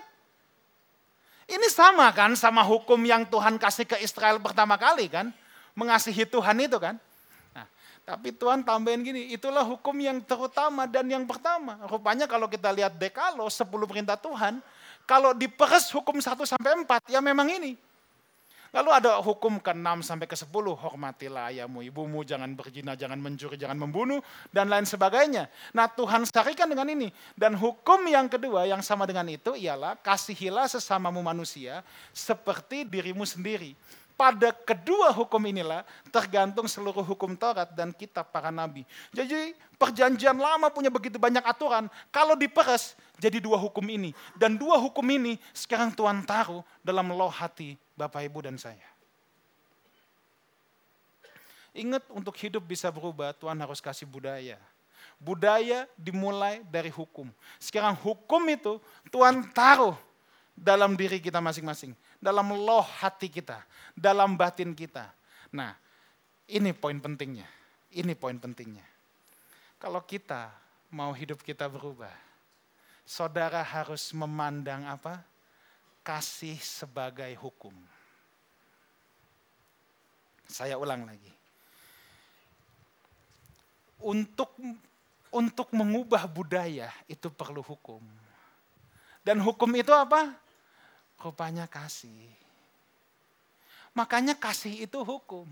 Ini 1.49 1.73
sama 1.73 2.12
kan 2.12 2.37
sama 2.37 2.61
hukum 2.69 3.01
yang 3.01 3.25
Tuhan 3.25 3.57
kasih 3.57 3.89
ke 3.89 3.97
Israel 4.05 4.37
pertama 4.45 4.77
kali 4.77 5.09
kan? 5.09 5.33
Mengasihi 5.73 6.29
Tuhan 6.29 6.61
itu 6.61 6.77
kan? 6.77 7.01
Nah, 7.57 7.65
tapi 8.05 8.29
Tuhan 8.37 8.61
tambahin 8.61 9.01
gini, 9.01 9.33
itulah 9.33 9.65
hukum 9.65 9.97
yang 9.97 10.21
terutama 10.21 10.85
dan 10.85 11.09
yang 11.09 11.25
pertama. 11.25 11.81
Rupanya 11.89 12.29
kalau 12.29 12.45
kita 12.45 12.69
lihat 12.77 13.01
dekalo, 13.01 13.49
10 13.49 13.73
perintah 13.89 14.21
Tuhan, 14.21 14.61
kalau 15.09 15.33
diperes 15.33 15.89
hukum 15.97 16.21
1 16.21 16.45
sampai 16.45 16.77
4, 16.85 17.09
ya 17.09 17.25
memang 17.25 17.49
ini 17.49 17.86
Lalu 18.74 18.90
ada 18.90 19.18
hukum 19.22 19.62
ke-6 19.62 20.02
sampai 20.02 20.26
ke-10, 20.26 20.66
hormatilah 20.74 21.55
ayahmu, 21.55 21.83
ibumu, 21.87 22.26
jangan 22.26 22.50
berzina, 22.55 22.98
jangan 22.98 23.18
mencuri, 23.20 23.55
jangan 23.55 23.79
membunuh, 23.79 24.18
dan 24.50 24.66
lain 24.66 24.87
sebagainya. 24.88 25.46
Nah 25.70 25.87
Tuhan 25.90 26.26
sarikan 26.26 26.66
dengan 26.66 26.88
ini. 26.90 27.11
Dan 27.38 27.55
hukum 27.55 28.02
yang 28.07 28.26
kedua 28.26 28.66
yang 28.66 28.83
sama 28.83 29.07
dengan 29.07 29.26
itu 29.31 29.55
ialah 29.55 29.98
kasihilah 30.00 30.66
sesamamu 30.66 31.22
manusia 31.22 31.85
seperti 32.11 32.83
dirimu 32.83 33.22
sendiri. 33.22 33.76
Pada 34.16 34.48
kedua 34.48 35.12
hukum 35.12 35.44
inilah 35.44 35.85
tergantung 36.09 36.64
seluruh 36.64 37.05
hukum 37.05 37.37
Taurat 37.37 37.68
dan 37.76 37.92
kitab 37.92 38.33
para 38.33 38.48
nabi. 38.48 38.88
Jadi 39.12 39.52
perjanjian 39.76 40.40
lama 40.40 40.72
punya 40.72 40.88
begitu 40.88 41.20
banyak 41.20 41.44
aturan. 41.44 41.92
Kalau 42.09 42.33
diperes 42.33 42.96
jadi 43.20 43.37
dua 43.44 43.61
hukum 43.61 43.85
ini. 43.85 44.16
Dan 44.33 44.57
dua 44.57 44.81
hukum 44.81 45.05
ini 45.05 45.37
sekarang 45.52 45.92
Tuhan 45.92 46.24
taruh 46.24 46.64
dalam 46.81 47.12
loh 47.12 47.29
hati 47.29 47.76
Bapak, 47.96 48.29
Ibu, 48.29 48.44
dan 48.44 48.61
saya. 48.61 48.85
Ingat 51.76 52.05
untuk 52.12 52.37
hidup 52.40 52.64
bisa 52.64 52.92
berubah, 52.92 53.33
Tuhan 53.37 53.57
harus 53.57 53.81
kasih 53.81 54.05
budaya. 54.09 54.61
Budaya 55.16 55.88
dimulai 55.96 56.61
dari 56.68 56.92
hukum. 56.92 57.33
Sekarang 57.57 57.96
hukum 57.96 58.40
itu 58.52 58.76
Tuhan 59.09 59.48
taruh 59.52 59.96
dalam 60.52 60.92
diri 60.96 61.20
kita 61.20 61.40
masing-masing. 61.40 61.96
Dalam 62.18 62.52
loh 62.52 62.85
hati 62.85 63.29
kita. 63.29 63.62
Dalam 63.96 64.35
batin 64.35 64.72
kita. 64.72 65.11
Nah, 65.52 65.76
ini 66.50 66.72
poin 66.76 66.98
pentingnya. 66.98 67.46
Ini 67.92 68.12
poin 68.14 68.37
pentingnya. 68.37 68.85
Kalau 69.76 70.00
kita 70.05 70.50
mau 70.92 71.12
hidup 71.12 71.44
kita 71.44 71.68
berubah, 71.68 72.12
saudara 73.05 73.61
harus 73.61 74.11
memandang 74.16 74.85
apa? 74.88 75.22
kasih 76.07 76.55
sebagai 76.62 77.35
hukum. 77.42 77.74
Saya 80.46 80.79
ulang 80.79 81.02
lagi. 81.02 81.35
Untuk 83.98 84.55
untuk 85.35 85.74
mengubah 85.74 86.31
budaya 86.31 86.94
itu 87.11 87.26
perlu 87.26 87.59
hukum. 87.59 87.98
Dan 89.26 89.42
hukum 89.42 89.66
itu 89.74 89.90
apa? 89.90 90.31
Rupanya 91.20 91.64
kasih. 91.66 92.29
Makanya 93.96 94.37
kasih 94.37 94.85
itu 94.85 95.00
hukum. 95.00 95.48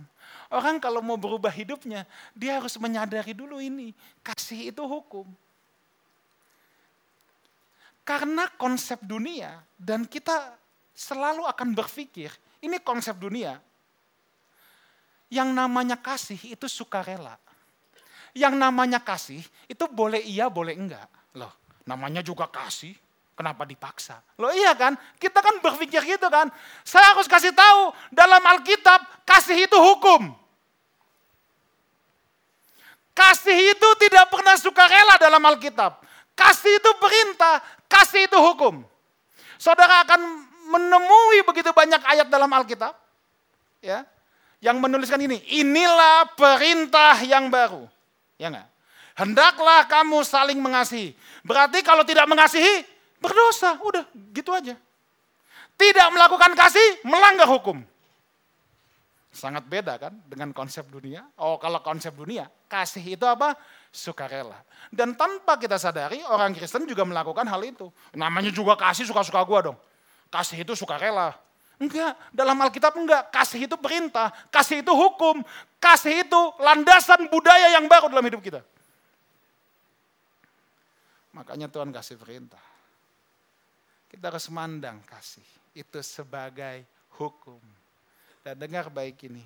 Orang 0.53 0.77
kalau 0.77 1.00
mau 1.00 1.16
berubah 1.16 1.48
hidupnya, 1.48 2.05
dia 2.37 2.61
harus 2.61 2.77
menyadari 2.77 3.33
dulu 3.33 3.57
ini. 3.57 3.96
Kasih 4.20 4.68
itu 4.68 4.85
hukum. 4.85 5.24
Karena 8.05 8.44
konsep 8.61 9.00
dunia 9.00 9.64
dan 9.81 10.05
kita 10.05 10.53
selalu 10.92 11.48
akan 11.48 11.72
berpikir, 11.72 12.29
ini 12.61 12.77
konsep 12.85 13.16
dunia. 13.16 13.57
Yang 15.33 15.50
namanya 15.57 15.96
kasih 15.96 16.37
itu 16.53 16.68
sukarela. 16.68 17.40
Yang 18.37 18.61
namanya 18.61 19.00
kasih 19.00 19.40
itu 19.64 19.85
boleh 19.88 20.20
iya, 20.20 20.53
boleh 20.53 20.77
enggak. 20.77 21.09
Loh, 21.33 21.50
namanya 21.88 22.20
juga 22.20 22.44
kasih, 22.53 22.92
kenapa 23.35 23.66
dipaksa? 23.68 24.23
Loh 24.38 24.51
iya 24.55 24.73
kan, 24.75 24.94
kita 25.18 25.38
kan 25.42 25.59
berpikir 25.61 26.03
gitu 26.07 26.27
kan. 26.31 26.49
Saya 26.87 27.14
harus 27.14 27.29
kasih 27.29 27.53
tahu, 27.55 27.92
dalam 28.14 28.40
Alkitab 28.40 29.27
kasih 29.27 29.66
itu 29.66 29.79
hukum. 29.79 30.33
Kasih 33.14 33.79
itu 33.79 33.88
tidak 34.03 34.27
pernah 34.27 34.59
sukarela 34.59 35.14
dalam 35.23 35.38
Alkitab. 35.38 36.03
Kasih 36.35 36.83
itu 36.83 36.90
perintah, 36.99 37.62
kasih 37.87 38.27
itu 38.27 38.35
hukum. 38.35 38.83
Saudara 39.55 40.03
akan 40.03 40.18
menemui 40.75 41.47
begitu 41.47 41.70
banyak 41.70 42.03
ayat 42.03 42.27
dalam 42.27 42.51
Alkitab 42.51 42.97
ya 43.79 44.03
yang 44.64 44.81
menuliskan 44.81 45.20
ini, 45.20 45.44
inilah 45.61 46.33
perintah 46.33 47.20
yang 47.20 47.53
baru. 47.53 47.85
Ya 48.40 48.49
enggak? 48.49 48.68
Hendaklah 49.14 49.87
kamu 49.87 50.25
saling 50.27 50.59
mengasihi. 50.59 51.12
Berarti 51.44 51.85
kalau 51.85 52.03
tidak 52.03 52.25
mengasihi, 52.27 52.83
berdosa. 53.25 53.81
Udah, 53.81 54.05
gitu 54.37 54.53
aja. 54.53 54.77
Tidak 55.75 56.07
melakukan 56.13 56.53
kasih, 56.53 57.03
melanggar 57.09 57.49
hukum. 57.49 57.81
Sangat 59.35 59.67
beda 59.67 59.99
kan 59.99 60.15
dengan 60.31 60.55
konsep 60.55 60.87
dunia. 60.87 61.27
Oh 61.43 61.59
kalau 61.59 61.83
konsep 61.83 62.15
dunia, 62.15 62.47
kasih 62.71 63.19
itu 63.19 63.27
apa? 63.27 63.59
Sukarela. 63.91 64.63
Dan 64.95 65.19
tanpa 65.19 65.59
kita 65.59 65.75
sadari 65.75 66.23
orang 66.23 66.55
Kristen 66.55 66.87
juga 66.87 67.03
melakukan 67.03 67.43
hal 67.43 67.59
itu. 67.67 67.91
Namanya 68.15 68.55
juga 68.55 68.79
kasih 68.79 69.11
suka-suka 69.11 69.43
gua 69.43 69.73
dong. 69.73 69.79
Kasih 70.31 70.63
itu 70.63 70.79
sukarela. 70.79 71.35
Enggak, 71.83 72.15
dalam 72.31 72.55
Alkitab 72.63 72.95
enggak. 72.95 73.35
Kasih 73.35 73.67
itu 73.67 73.75
perintah, 73.75 74.31
kasih 74.55 74.87
itu 74.87 74.93
hukum, 74.95 75.43
kasih 75.83 76.23
itu 76.23 76.41
landasan 76.63 77.27
budaya 77.27 77.75
yang 77.75 77.91
baru 77.91 78.07
dalam 78.07 78.23
hidup 78.31 78.39
kita. 78.39 78.63
Makanya 81.35 81.67
Tuhan 81.67 81.91
kasih 81.91 82.15
perintah. 82.15 82.74
Kita 84.14 84.31
harus 84.31 84.46
mandang 84.46 85.03
kasih 85.11 85.42
itu 85.74 85.98
sebagai 86.07 86.87
hukum. 87.18 87.59
Dan 88.46 88.55
dengar 88.55 88.87
baik 88.94 89.27
ini. 89.27 89.42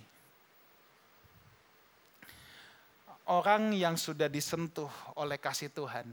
Orang 3.25 3.73
yang 3.73 3.97
sudah 3.97 4.29
disentuh 4.29 4.93
oleh 5.17 5.41
kasih 5.41 5.73
Tuhan 5.73 6.05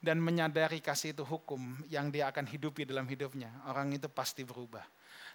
dan 0.00 0.20
menyadari 0.20 0.80
kasih 0.80 1.16
itu 1.16 1.24
hukum 1.24 1.80
yang 1.88 2.12
dia 2.12 2.28
akan 2.28 2.44
hidupi 2.48 2.84
dalam 2.84 3.08
hidupnya, 3.08 3.48
orang 3.68 3.92
itu 3.96 4.08
pasti 4.08 4.44
berubah. 4.44 4.84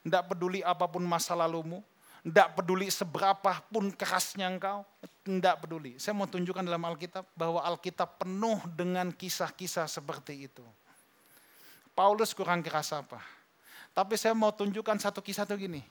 Tidak 0.06 0.30
peduli 0.30 0.62
apa 0.62 0.86
pun 0.86 1.02
masa 1.06 1.34
lalumu, 1.34 1.82
tidak 2.22 2.54
peduli 2.54 2.94
seberapa 2.94 3.66
pun 3.74 3.90
kerasnya 3.90 4.46
engkau, 4.46 4.86
tidak 5.26 5.66
peduli. 5.66 5.98
Saya 5.98 6.14
mau 6.14 6.30
tunjukkan 6.30 6.62
dalam 6.62 6.86
Alkitab 6.86 7.26
bahwa 7.34 7.66
Alkitab 7.66 8.22
penuh 8.22 8.62
dengan 8.78 9.10
kisah-kisah 9.10 9.90
seperti 9.90 10.46
itu. 10.46 10.66
Paulus 12.00 12.32
kurang 12.32 12.64
keras 12.64 12.96
apa? 12.96 13.20
Tapi 13.92 14.16
saya 14.16 14.32
mau 14.32 14.56
tunjukkan 14.56 14.96
satu 15.04 15.20
kisah 15.20 15.44
tuh 15.44 15.60
gini. 15.60 15.84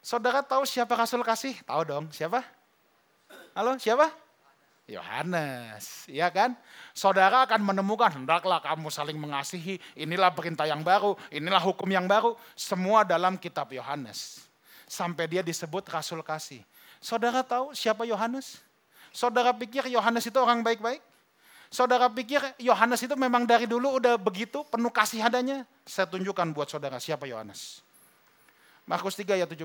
Saudara 0.00 0.40
tahu 0.40 0.64
siapa 0.64 0.96
Rasul 0.96 1.20
kasih? 1.20 1.52
Tahu 1.68 1.82
dong, 1.84 2.08
siapa? 2.16 2.40
Halo, 3.52 3.76
siapa? 3.76 4.08
Yohanes, 4.88 6.08
ya 6.08 6.32
kan? 6.32 6.56
Saudara 6.96 7.44
akan 7.44 7.60
menemukan, 7.60 8.24
hendaklah 8.24 8.64
kamu 8.64 8.88
saling 8.88 9.20
mengasihi, 9.20 9.76
inilah 10.00 10.32
perintah 10.32 10.64
yang 10.64 10.80
baru, 10.80 11.12
inilah 11.28 11.60
hukum 11.60 11.92
yang 11.92 12.08
baru, 12.08 12.32
semua 12.56 13.04
dalam 13.04 13.36
kitab 13.36 13.68
Yohanes. 13.68 14.48
Sampai 14.88 15.28
dia 15.28 15.44
disebut 15.44 15.84
Rasul 15.92 16.24
kasih. 16.24 16.64
Saudara 17.04 17.44
tahu 17.44 17.76
siapa 17.76 18.08
Yohanes? 18.08 18.64
Saudara 19.12 19.52
pikir 19.52 19.92
Yohanes 19.92 20.24
itu 20.24 20.40
orang 20.40 20.64
baik-baik? 20.64 21.04
Saudara 21.72 22.04
pikir 22.12 22.44
Yohanes 22.60 23.00
itu 23.00 23.16
memang 23.16 23.48
dari 23.48 23.64
dulu 23.64 23.96
udah 23.96 24.20
begitu, 24.20 24.60
penuh 24.68 24.92
kasih 24.92 25.24
adanya? 25.24 25.64
Saya 25.88 26.04
tunjukkan 26.04 26.52
buat 26.52 26.68
saudara 26.68 27.00
siapa 27.00 27.24
Yohanes. 27.24 27.80
Markus 28.84 29.16
3 29.16 29.40
ayat 29.40 29.48
17. 29.48 29.64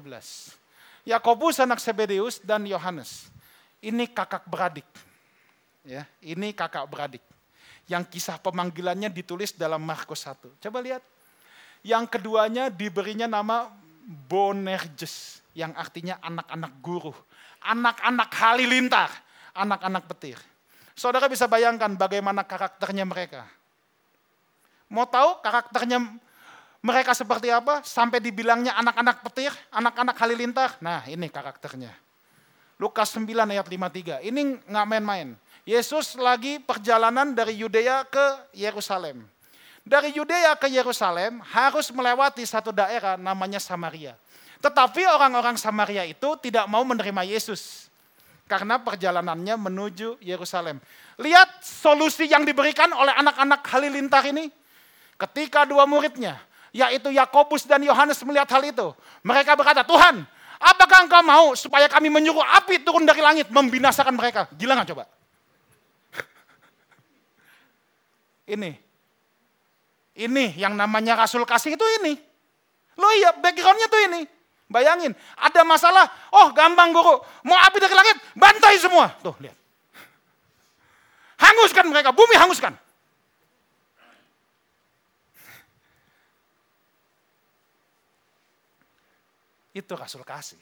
Yakobus 1.04 1.60
anak 1.60 1.84
Sebedeus 1.84 2.40
dan 2.40 2.64
Yohanes. 2.64 3.28
Ini 3.84 4.08
kakak 4.08 4.48
beradik. 4.48 4.88
Ya, 5.84 6.08
ini 6.24 6.56
kakak 6.56 6.88
beradik. 6.88 7.24
Yang 7.92 8.16
kisah 8.16 8.40
pemanggilannya 8.40 9.12
ditulis 9.12 9.52
dalam 9.52 9.84
Markus 9.84 10.24
1. 10.24 10.64
Coba 10.64 10.80
lihat. 10.80 11.04
Yang 11.84 12.08
keduanya 12.08 12.72
diberinya 12.72 13.28
nama 13.28 13.68
Bonerges, 14.08 15.44
yang 15.52 15.76
artinya 15.76 16.24
anak-anak 16.24 16.72
guru. 16.80 17.12
Anak-anak 17.68 18.32
halilintar, 18.32 19.12
anak-anak 19.52 20.08
petir. 20.08 20.40
Saudara 20.98 21.30
bisa 21.30 21.46
bayangkan 21.46 21.94
bagaimana 21.94 22.42
karakternya 22.42 23.06
mereka. 23.06 23.46
Mau 24.90 25.06
tahu 25.06 25.38
karakternya 25.46 26.02
mereka 26.82 27.14
seperti 27.14 27.54
apa? 27.54 27.86
Sampai 27.86 28.18
dibilangnya 28.18 28.74
anak-anak 28.82 29.22
petir, 29.30 29.54
anak-anak 29.70 30.18
halilintar. 30.18 30.74
Nah 30.82 31.06
ini 31.06 31.30
karakternya. 31.30 31.94
Lukas 32.82 33.14
9 33.14 33.30
ayat 33.30 33.70
53. 33.70 34.26
Ini 34.26 34.42
nggak 34.66 34.88
main-main. 34.90 35.38
Yesus 35.70 36.18
lagi 36.18 36.58
perjalanan 36.58 37.30
dari 37.30 37.62
Yudea 37.62 38.02
ke 38.10 38.58
Yerusalem. 38.58 39.22
Dari 39.86 40.18
Yudea 40.18 40.58
ke 40.58 40.66
Yerusalem 40.66 41.46
harus 41.46 41.94
melewati 41.94 42.42
satu 42.42 42.74
daerah 42.74 43.22
namanya 43.22 43.62
Samaria. 43.62 44.18
Tetapi 44.66 45.06
orang-orang 45.06 45.62
Samaria 45.62 46.10
itu 46.10 46.34
tidak 46.42 46.66
mau 46.66 46.82
menerima 46.82 47.22
Yesus 47.22 47.86
karena 48.48 48.80
perjalanannya 48.80 49.60
menuju 49.60 50.24
Yerusalem. 50.24 50.80
Lihat 51.20 51.62
solusi 51.62 52.32
yang 52.32 52.48
diberikan 52.48 52.90
oleh 52.96 53.12
anak-anak 53.14 53.62
halilintar 53.68 54.24
ini. 54.26 54.50
Ketika 55.18 55.66
dua 55.66 55.90
muridnya, 55.90 56.38
yaitu 56.72 57.10
Yakobus 57.10 57.68
dan 57.68 57.84
Yohanes 57.84 58.22
melihat 58.24 58.48
hal 58.54 58.64
itu, 58.64 58.94
mereka 59.26 59.58
berkata, 59.58 59.82
Tuhan, 59.82 60.24
apakah 60.62 61.10
engkau 61.10 61.26
mau 61.26 61.58
supaya 61.58 61.90
kami 61.90 62.08
menyuruh 62.08 62.46
api 62.62 62.86
turun 62.86 63.04
dari 63.04 63.20
langit 63.20 63.50
membinasakan 63.50 64.14
mereka? 64.14 64.46
Gila 64.54 64.78
nggak 64.78 64.90
coba? 64.94 65.10
Ini, 68.54 68.78
ini 70.18 70.58
yang 70.58 70.74
namanya 70.74 71.14
Rasul 71.14 71.46
kasih 71.46 71.78
itu 71.78 71.86
ini. 72.02 72.18
Lo 72.98 73.06
iya, 73.14 73.38
backgroundnya 73.38 73.86
tuh 73.86 74.02
ini. 74.10 74.22
Bayangin, 74.68 75.16
ada 75.40 75.64
masalah, 75.64 76.12
oh 76.36 76.52
gampang 76.52 76.92
guru, 76.92 77.24
mau 77.48 77.56
api 77.56 77.80
dari 77.80 77.96
langit, 77.96 78.20
bantai 78.36 78.76
semua. 78.76 79.16
Tuh, 79.24 79.32
lihat. 79.40 79.56
Hanguskan 81.40 81.88
mereka, 81.88 82.12
bumi 82.12 82.36
hanguskan. 82.36 82.76
Itu 89.72 89.94
Rasul 89.96 90.28
kasih. 90.28 90.60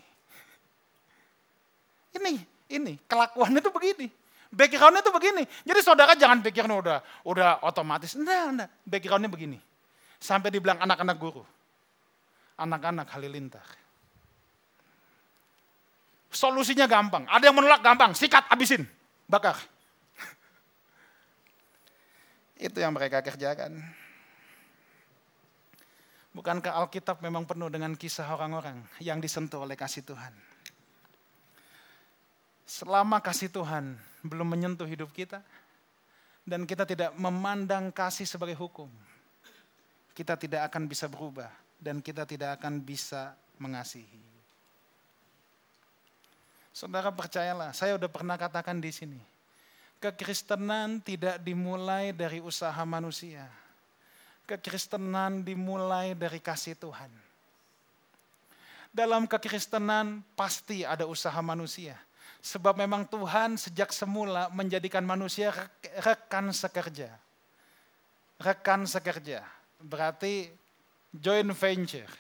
Ini, 2.14 2.38
ini, 2.78 2.94
kelakuannya 3.10 3.58
tuh 3.58 3.74
begini. 3.74 4.06
Backgroundnya 4.54 5.02
tuh 5.02 5.12
begini. 5.18 5.44
Jadi 5.66 5.80
saudara 5.82 6.14
jangan 6.14 6.46
pikir 6.46 6.64
udah 6.64 7.02
udah 7.26 7.66
otomatis. 7.66 8.14
Enggak, 8.14 8.44
enggak. 8.54 8.70
Backgroundnya 8.86 9.32
begini. 9.34 9.58
Sampai 10.22 10.54
dibilang 10.54 10.80
anak-anak 10.80 11.18
guru. 11.18 11.44
Anak-anak 12.56 13.12
halilintar 13.12 13.85
Solusinya 16.36 16.84
gampang. 16.84 17.24
Ada 17.32 17.48
yang 17.48 17.56
menolak 17.56 17.80
gampang, 17.80 18.12
sikat, 18.12 18.44
abisin, 18.52 18.84
bakar. 19.24 19.56
Itu 22.68 22.84
yang 22.84 22.92
mereka 22.92 23.24
kerjakan. 23.24 23.80
Bukankah 26.36 26.76
Alkitab 26.84 27.24
memang 27.24 27.48
penuh 27.48 27.72
dengan 27.72 27.96
kisah 27.96 28.28
orang-orang 28.28 28.84
yang 29.00 29.24
disentuh 29.24 29.64
oleh 29.64 29.80
kasih 29.80 30.04
Tuhan? 30.04 30.36
Selama 32.68 33.24
kasih 33.24 33.48
Tuhan 33.48 33.96
belum 34.28 34.52
menyentuh 34.52 34.84
hidup 34.84 35.16
kita, 35.16 35.40
dan 36.44 36.68
kita 36.68 36.84
tidak 36.84 37.16
memandang 37.16 37.96
kasih 37.96 38.28
sebagai 38.28 38.60
hukum, 38.60 38.92
kita 40.12 40.36
tidak 40.36 40.68
akan 40.68 40.92
bisa 40.92 41.08
berubah, 41.08 41.48
dan 41.80 42.04
kita 42.04 42.28
tidak 42.28 42.60
akan 42.60 42.84
bisa 42.84 43.40
mengasihi. 43.56 44.35
Saudara 46.76 47.08
percayalah, 47.08 47.72
saya 47.72 47.96
udah 47.96 48.12
pernah 48.12 48.36
katakan 48.36 48.84
di 48.84 48.92
sini. 48.92 49.16
Kekristenan 50.04 51.00
tidak 51.00 51.40
dimulai 51.40 52.12
dari 52.12 52.44
usaha 52.44 52.84
manusia. 52.84 53.48
Kekristenan 54.44 55.40
dimulai 55.40 56.12
dari 56.12 56.36
kasih 56.44 56.76
Tuhan. 56.76 57.08
Dalam 58.92 59.24
kekristenan 59.24 60.20
pasti 60.36 60.84
ada 60.84 61.08
usaha 61.08 61.40
manusia. 61.40 61.96
Sebab 62.44 62.76
memang 62.76 63.08
Tuhan 63.08 63.56
sejak 63.56 63.96
semula 63.96 64.52
menjadikan 64.52 65.08
manusia 65.08 65.56
rekan 66.04 66.52
sekerja. 66.52 67.08
Rekan 68.36 68.84
sekerja. 68.84 69.48
Berarti 69.80 70.52
joint 71.16 71.56
venture. 71.56 72.12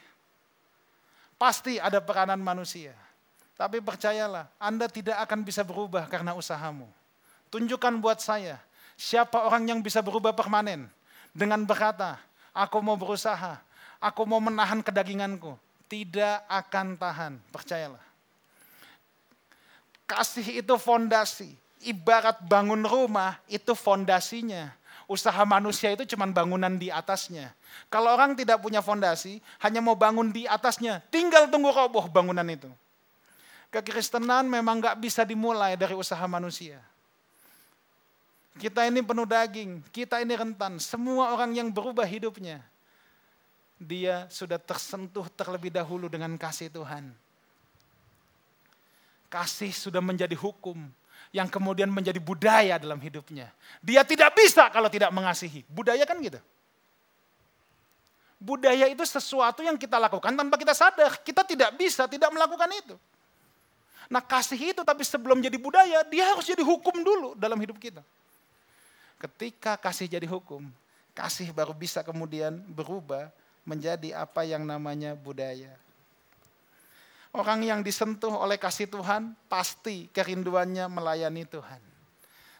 Pasti 1.35 1.75
ada 1.75 1.99
peranan 1.99 2.39
manusia. 2.39 2.95
Tapi 3.55 3.79
percayalah, 3.79 4.51
Anda 4.59 4.91
tidak 4.91 5.15
akan 5.23 5.47
bisa 5.47 5.63
berubah 5.63 6.11
karena 6.11 6.35
usahamu. 6.35 6.91
Tunjukkan 7.47 8.03
buat 8.03 8.19
saya, 8.19 8.59
siapa 8.99 9.47
orang 9.47 9.71
yang 9.71 9.79
bisa 9.79 10.03
berubah 10.03 10.35
permanen. 10.35 10.91
Dengan 11.31 11.63
berkata, 11.63 12.19
aku 12.51 12.83
mau 12.83 12.99
berusaha, 12.99 13.59
aku 13.99 14.21
mau 14.27 14.43
menahan 14.43 14.83
kedaginganku. 14.83 15.55
Tidak 15.87 16.43
akan 16.51 16.99
tahan, 16.99 17.33
percayalah. 17.55 18.03
Kasih 20.03 20.59
itu 20.59 20.75
fondasi. 20.75 21.55
Ibarat 21.85 22.43
bangun 22.43 22.83
rumah, 22.83 23.39
itu 23.47 23.71
fondasinya. 23.71 24.73
Usaha 25.05 25.45
manusia 25.45 25.93
itu 25.93 26.03
cuma 26.11 26.25
bangunan 26.25 26.73
di 26.75 26.89
atasnya. 26.89 27.53
Kalau 27.93 28.09
orang 28.11 28.33
tidak 28.33 28.57
punya 28.59 28.81
fondasi, 28.81 29.37
hanya 29.61 29.79
mau 29.79 29.93
bangun 29.93 30.33
di 30.33 30.49
atasnya, 30.49 30.99
tinggal 31.13 31.45
tunggu 31.45 31.69
roboh 31.69 32.09
bangunan 32.09 32.45
itu. 32.49 32.67
Kekristenan 33.75 34.47
memang 34.47 34.79
gak 34.79 34.95
bisa 35.03 35.27
dimulai 35.27 35.75
dari 35.75 35.91
usaha 35.91 36.23
manusia. 36.31 36.79
Kita 38.55 38.87
ini 38.87 39.03
penuh 39.03 39.27
daging, 39.27 39.83
kita 39.91 40.23
ini 40.23 40.31
rentan. 40.31 40.79
Semua 40.79 41.35
orang 41.35 41.51
yang 41.51 41.67
berubah 41.75 42.07
hidupnya, 42.07 42.63
dia 43.75 44.31
sudah 44.31 44.55
tersentuh 44.55 45.27
terlebih 45.35 45.75
dahulu 45.75 46.07
dengan 46.07 46.31
kasih 46.39 46.71
Tuhan. 46.71 47.11
Kasih 49.27 49.75
sudah 49.75 49.99
menjadi 49.99 50.39
hukum 50.39 50.79
yang 51.35 51.51
kemudian 51.51 51.91
menjadi 51.91 52.23
budaya 52.23 52.79
dalam 52.79 52.95
hidupnya. 53.03 53.51
Dia 53.83 54.07
tidak 54.07 54.31
bisa 54.39 54.71
kalau 54.71 54.87
tidak 54.87 55.11
mengasihi. 55.11 55.67
Budaya 55.67 56.07
kan 56.07 56.15
gitu. 56.23 56.39
Budaya 58.39 58.87
itu 58.87 59.03
sesuatu 59.03 59.59
yang 59.67 59.75
kita 59.75 59.99
lakukan 59.99 60.31
tanpa 60.31 60.55
kita 60.55 60.71
sadar. 60.71 61.19
Kita 61.19 61.43
tidak 61.43 61.75
bisa 61.75 62.07
tidak 62.07 62.31
melakukan 62.31 62.71
itu. 62.71 62.95
Nah 64.05 64.21
kasih 64.21 64.75
itu 64.75 64.81
tapi 64.85 65.01
sebelum 65.01 65.41
jadi 65.41 65.57
budaya, 65.57 66.05
dia 66.05 66.29
harus 66.29 66.45
jadi 66.45 66.61
hukum 66.61 66.93
dulu 67.01 67.33
dalam 67.33 67.57
hidup 67.57 67.77
kita. 67.81 68.05
Ketika 69.17 69.79
kasih 69.79 70.05
jadi 70.05 70.27
hukum, 70.29 70.67
kasih 71.15 71.49
baru 71.55 71.73
bisa 71.73 72.05
kemudian 72.05 72.59
berubah 72.69 73.31
menjadi 73.65 74.13
apa 74.13 74.45
yang 74.45 74.61
namanya 74.61 75.17
budaya. 75.17 75.73
Orang 77.35 77.67
yang 77.67 77.83
disentuh 77.83 78.31
oleh 78.31 78.55
kasih 78.55 78.87
Tuhan 78.87 79.35
pasti 79.51 80.07
kerinduannya 80.13 80.87
melayani 80.87 81.43
Tuhan. 81.43 81.81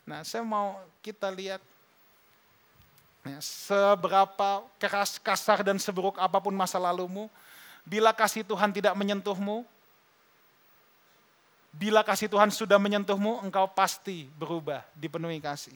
Nah 0.03 0.25
saya 0.27 0.43
mau 0.43 0.81
kita 0.99 1.31
lihat 1.31 1.63
ya, 3.23 3.39
seberapa 3.39 4.67
keras, 4.75 5.15
kasar 5.21 5.63
dan 5.63 5.79
seburuk 5.79 6.19
apa 6.19 6.37
pun 6.43 6.51
masa 6.51 6.75
lalumu, 6.75 7.31
bila 7.87 8.11
kasih 8.11 8.43
Tuhan 8.43 8.73
tidak 8.73 8.93
menyentuhmu, 8.97 9.63
Bila 11.75 12.07
kasih 12.07 12.31
Tuhan 12.31 12.47
sudah 12.55 12.79
menyentuhmu, 12.79 13.43
engkau 13.43 13.67
pasti 13.67 14.31
berubah, 14.39 14.79
dipenuhi 14.95 15.43
kasih. 15.43 15.75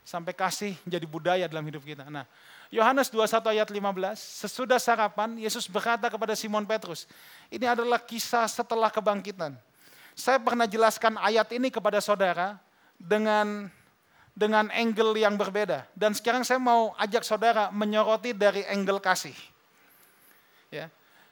Sampai 0.00 0.32
kasih 0.32 0.72
jadi 0.88 1.04
budaya 1.04 1.44
dalam 1.44 1.62
hidup 1.68 1.84
kita. 1.84 2.08
Nah, 2.08 2.24
Yohanes 2.72 3.12
21 3.12 3.60
ayat 3.60 3.68
15, 3.68 4.16
sesudah 4.16 4.80
sarapan, 4.80 5.36
Yesus 5.36 5.68
berkata 5.68 6.08
kepada 6.08 6.32
Simon 6.32 6.64
Petrus, 6.64 7.04
ini 7.52 7.68
adalah 7.68 8.00
kisah 8.00 8.48
setelah 8.48 8.88
kebangkitan. 8.88 9.52
Saya 10.16 10.40
pernah 10.40 10.64
jelaskan 10.64 11.20
ayat 11.20 11.52
ini 11.52 11.68
kepada 11.68 12.00
saudara 12.00 12.56
dengan 12.96 13.68
dengan 14.32 14.72
angle 14.72 15.20
yang 15.20 15.36
berbeda. 15.36 15.84
Dan 15.92 16.16
sekarang 16.16 16.46
saya 16.46 16.56
mau 16.56 16.96
ajak 16.96 17.20
saudara 17.26 17.68
menyoroti 17.68 18.32
dari 18.32 18.64
angle 18.64 19.02
kasih. 19.02 19.36
Ya. 20.72 20.88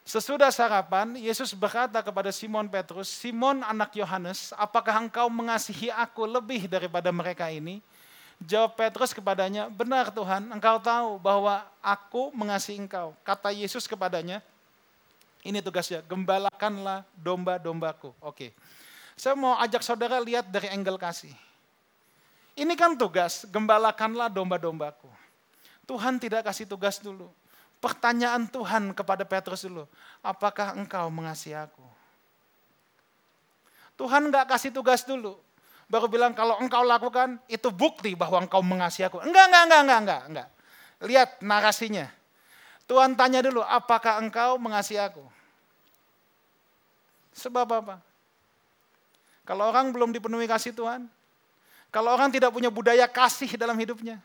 Sesudah 0.09 0.49
sarapan, 0.49 1.21
Yesus 1.21 1.53
berkata 1.53 2.01
kepada 2.01 2.33
Simon 2.33 2.64
Petrus, 2.64 3.12
Simon 3.12 3.61
anak 3.61 3.92
Yohanes, 3.92 4.57
apakah 4.57 5.05
engkau 5.05 5.29
mengasihi 5.29 5.92
aku 5.92 6.25
lebih 6.25 6.64
daripada 6.64 7.12
mereka 7.12 7.53
ini? 7.53 7.85
Jawab 8.40 8.73
Petrus 8.73 9.12
kepadanya, 9.12 9.68
benar 9.68 10.09
Tuhan, 10.09 10.49
engkau 10.49 10.81
tahu 10.81 11.21
bahwa 11.21 11.61
aku 11.85 12.33
mengasihi 12.33 12.81
engkau. 12.81 13.12
Kata 13.21 13.53
Yesus 13.53 13.85
kepadanya, 13.85 14.40
ini 15.44 15.61
tugasnya, 15.61 16.01
gembalakanlah 16.09 17.05
domba-dombaku. 17.12 18.16
Oke, 18.25 18.57
saya 19.12 19.37
mau 19.37 19.61
ajak 19.61 19.85
saudara 19.85 20.16
lihat 20.25 20.49
dari 20.49 20.73
angle 20.73 20.97
kasih. 20.97 21.37
Ini 22.57 22.73
kan 22.81 22.97
tugas, 22.97 23.44
gembalakanlah 23.53 24.33
domba-dombaku. 24.33 25.12
Tuhan 25.85 26.16
tidak 26.16 26.49
kasih 26.49 26.64
tugas 26.64 26.97
dulu 26.97 27.29
pertanyaan 27.79 28.47
Tuhan 28.47 28.95
kepada 28.95 29.23
Petrus 29.27 29.67
dulu. 29.67 29.87
Apakah 30.23 30.75
engkau 30.75 31.11
mengasihi 31.11 31.55
aku? 31.55 31.83
Tuhan 33.99 34.31
gak 34.31 34.47
kasih 34.55 34.71
tugas 34.71 35.03
dulu. 35.03 35.38
baru 35.88 36.05
bilang 36.05 36.37
kalau 36.37 36.61
engkau 36.61 36.85
lakukan 36.85 37.41
itu 37.49 37.73
bukti 37.73 38.12
bahwa 38.12 38.45
engkau 38.45 38.61
mengasihi 38.61 39.09
aku. 39.09 39.25
Enggak, 39.25 39.49
enggak, 39.49 39.62
enggak, 39.64 39.81
enggak, 39.81 40.01
enggak, 40.05 40.23
enggak. 40.29 40.49
Lihat 41.01 41.31
narasinya. 41.41 42.07
Tuhan 42.85 43.17
tanya 43.17 43.41
dulu, 43.41 43.64
apakah 43.64 44.21
engkau 44.21 44.61
mengasihi 44.61 45.01
aku? 45.01 45.25
Sebab 47.33 47.69
apa? 47.73 47.97
Kalau 49.49 49.64
orang 49.73 49.88
belum 49.97 50.12
dipenuhi 50.12 50.45
kasih 50.45 50.77
Tuhan, 50.77 51.09
kalau 51.88 52.12
orang 52.12 52.29
tidak 52.29 52.53
punya 52.53 52.69
budaya 52.69 53.09
kasih 53.09 53.57
dalam 53.57 53.77
hidupnya, 53.81 54.21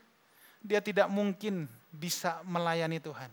dia 0.60 0.84
tidak 0.84 1.08
mungkin 1.08 1.68
bisa 1.92 2.44
melayani 2.44 3.00
Tuhan. 3.00 3.32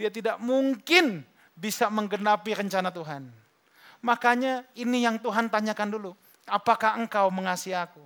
Dia 0.00 0.08
tidak 0.08 0.40
mungkin 0.40 1.20
bisa 1.52 1.92
menggenapi 1.92 2.56
rencana 2.56 2.88
Tuhan. 2.88 3.28
Makanya 4.00 4.64
ini 4.72 5.04
yang 5.04 5.20
Tuhan 5.20 5.52
tanyakan 5.52 5.92
dulu. 5.92 6.10
Apakah 6.48 6.96
engkau 6.96 7.28
mengasihi 7.28 7.76
aku? 7.76 8.00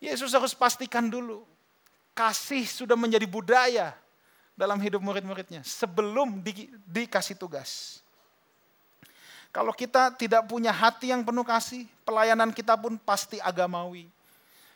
Yesus 0.00 0.32
harus 0.32 0.56
pastikan 0.56 1.12
dulu. 1.12 1.44
Kasih 2.16 2.64
sudah 2.64 2.96
menjadi 2.96 3.28
budaya 3.28 3.92
dalam 4.56 4.80
hidup 4.80 5.04
murid-muridnya 5.04 5.60
sebelum 5.60 6.40
di, 6.40 6.72
dikasih 6.88 7.36
tugas. 7.36 8.00
Kalau 9.52 9.70
kita 9.76 10.16
tidak 10.16 10.48
punya 10.48 10.72
hati 10.72 11.12
yang 11.12 11.22
penuh 11.22 11.44
kasih, 11.44 11.84
pelayanan 12.08 12.50
kita 12.50 12.74
pun 12.74 12.96
pasti 12.96 13.36
agamawi. 13.38 14.08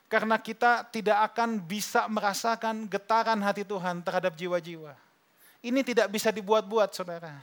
Karena 0.09 0.41
kita 0.41 0.89
tidak 0.89 1.21
akan 1.33 1.61
bisa 1.61 2.09
merasakan 2.09 2.89
getaran 2.89 3.37
hati 3.45 3.61
Tuhan 3.61 4.01
terhadap 4.01 4.33
jiwa-jiwa. 4.33 4.97
Ini 5.61 5.85
tidak 5.85 6.09
bisa 6.09 6.33
dibuat-buat, 6.33 6.97
saudara. 6.97 7.37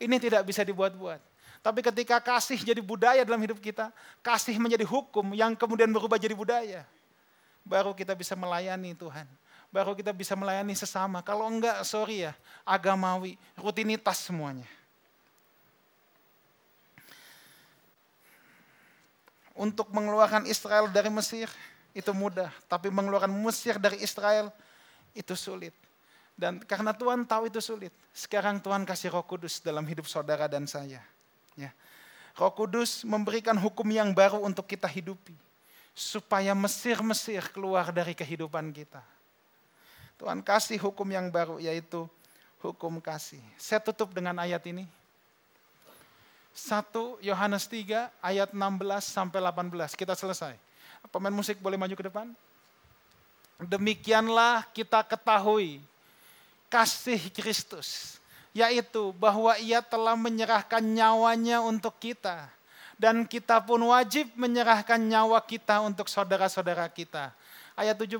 Ini 0.00 0.16
tidak 0.16 0.42
bisa 0.48 0.64
dibuat-buat. 0.64 1.20
Tapi 1.60 1.84
ketika 1.84 2.16
kasih 2.22 2.64
jadi 2.64 2.80
budaya 2.80 3.20
dalam 3.28 3.42
hidup 3.44 3.60
kita, 3.60 3.92
kasih 4.24 4.56
menjadi 4.56 4.88
hukum 4.88 5.36
yang 5.36 5.52
kemudian 5.52 5.92
berubah 5.92 6.16
jadi 6.16 6.32
budaya. 6.32 6.88
Baru 7.60 7.92
kita 7.92 8.16
bisa 8.16 8.32
melayani 8.32 8.96
Tuhan. 8.96 9.28
Baru 9.68 9.92
kita 9.92 10.16
bisa 10.16 10.32
melayani 10.32 10.72
sesama. 10.72 11.20
Kalau 11.20 11.44
enggak, 11.44 11.76
sorry 11.84 12.24
ya, 12.24 12.32
agamawi, 12.64 13.36
rutinitas 13.60 14.24
semuanya. 14.24 14.64
untuk 19.58 19.90
mengeluarkan 19.90 20.46
Israel 20.46 20.86
dari 20.86 21.10
Mesir 21.10 21.50
itu 21.98 22.14
mudah, 22.14 22.54
tapi 22.70 22.94
mengeluarkan 22.94 23.30
Mesir 23.34 23.74
dari 23.82 23.98
Israel 23.98 24.54
itu 25.10 25.34
sulit. 25.34 25.74
Dan 26.38 26.62
karena 26.62 26.94
Tuhan 26.94 27.26
tahu 27.26 27.50
itu 27.50 27.58
sulit, 27.58 27.90
sekarang 28.14 28.62
Tuhan 28.62 28.86
kasih 28.86 29.10
Roh 29.10 29.26
Kudus 29.26 29.58
dalam 29.58 29.82
hidup 29.82 30.06
saudara 30.06 30.46
dan 30.46 30.70
saya. 30.70 31.02
Ya. 31.58 31.74
Roh 32.38 32.54
Kudus 32.54 33.02
memberikan 33.02 33.58
hukum 33.58 33.90
yang 33.90 34.14
baru 34.14 34.38
untuk 34.46 34.70
kita 34.70 34.86
hidupi, 34.86 35.34
supaya 35.90 36.54
Mesir-Mesir 36.54 37.50
keluar 37.50 37.90
dari 37.90 38.14
kehidupan 38.14 38.70
kita. 38.70 39.02
Tuhan 40.14 40.38
kasih 40.46 40.78
hukum 40.78 41.10
yang 41.10 41.26
baru, 41.34 41.58
yaitu 41.58 42.06
hukum 42.62 43.02
kasih. 43.02 43.42
Saya 43.58 43.82
tutup 43.82 44.14
dengan 44.14 44.38
ayat 44.38 44.62
ini. 44.70 44.86
1 46.54 47.22
Yohanes 47.22 47.66
3 47.70 48.10
ayat 48.22 48.50
16 48.54 48.58
sampai 49.02 49.42
18. 49.42 49.94
Kita 49.94 50.14
selesai. 50.14 50.67
Pemain 51.08 51.32
musik 51.32 51.62
boleh 51.62 51.78
maju 51.78 51.94
ke 51.94 52.04
depan? 52.04 52.26
Demikianlah 53.58 54.66
kita 54.70 55.02
ketahui 55.02 55.82
kasih 56.68 57.18
Kristus, 57.32 58.20
yaitu 58.52 59.10
bahwa 59.16 59.56
ia 59.58 59.80
telah 59.82 60.14
menyerahkan 60.14 60.84
nyawanya 60.84 61.64
untuk 61.64 61.96
kita. 61.98 62.46
Dan 62.98 63.22
kita 63.22 63.62
pun 63.62 63.78
wajib 63.94 64.26
menyerahkan 64.34 64.98
nyawa 64.98 65.38
kita 65.38 65.78
untuk 65.86 66.10
saudara-saudara 66.10 66.90
kita. 66.90 67.30
Ayat 67.78 67.94
17, 67.94 68.18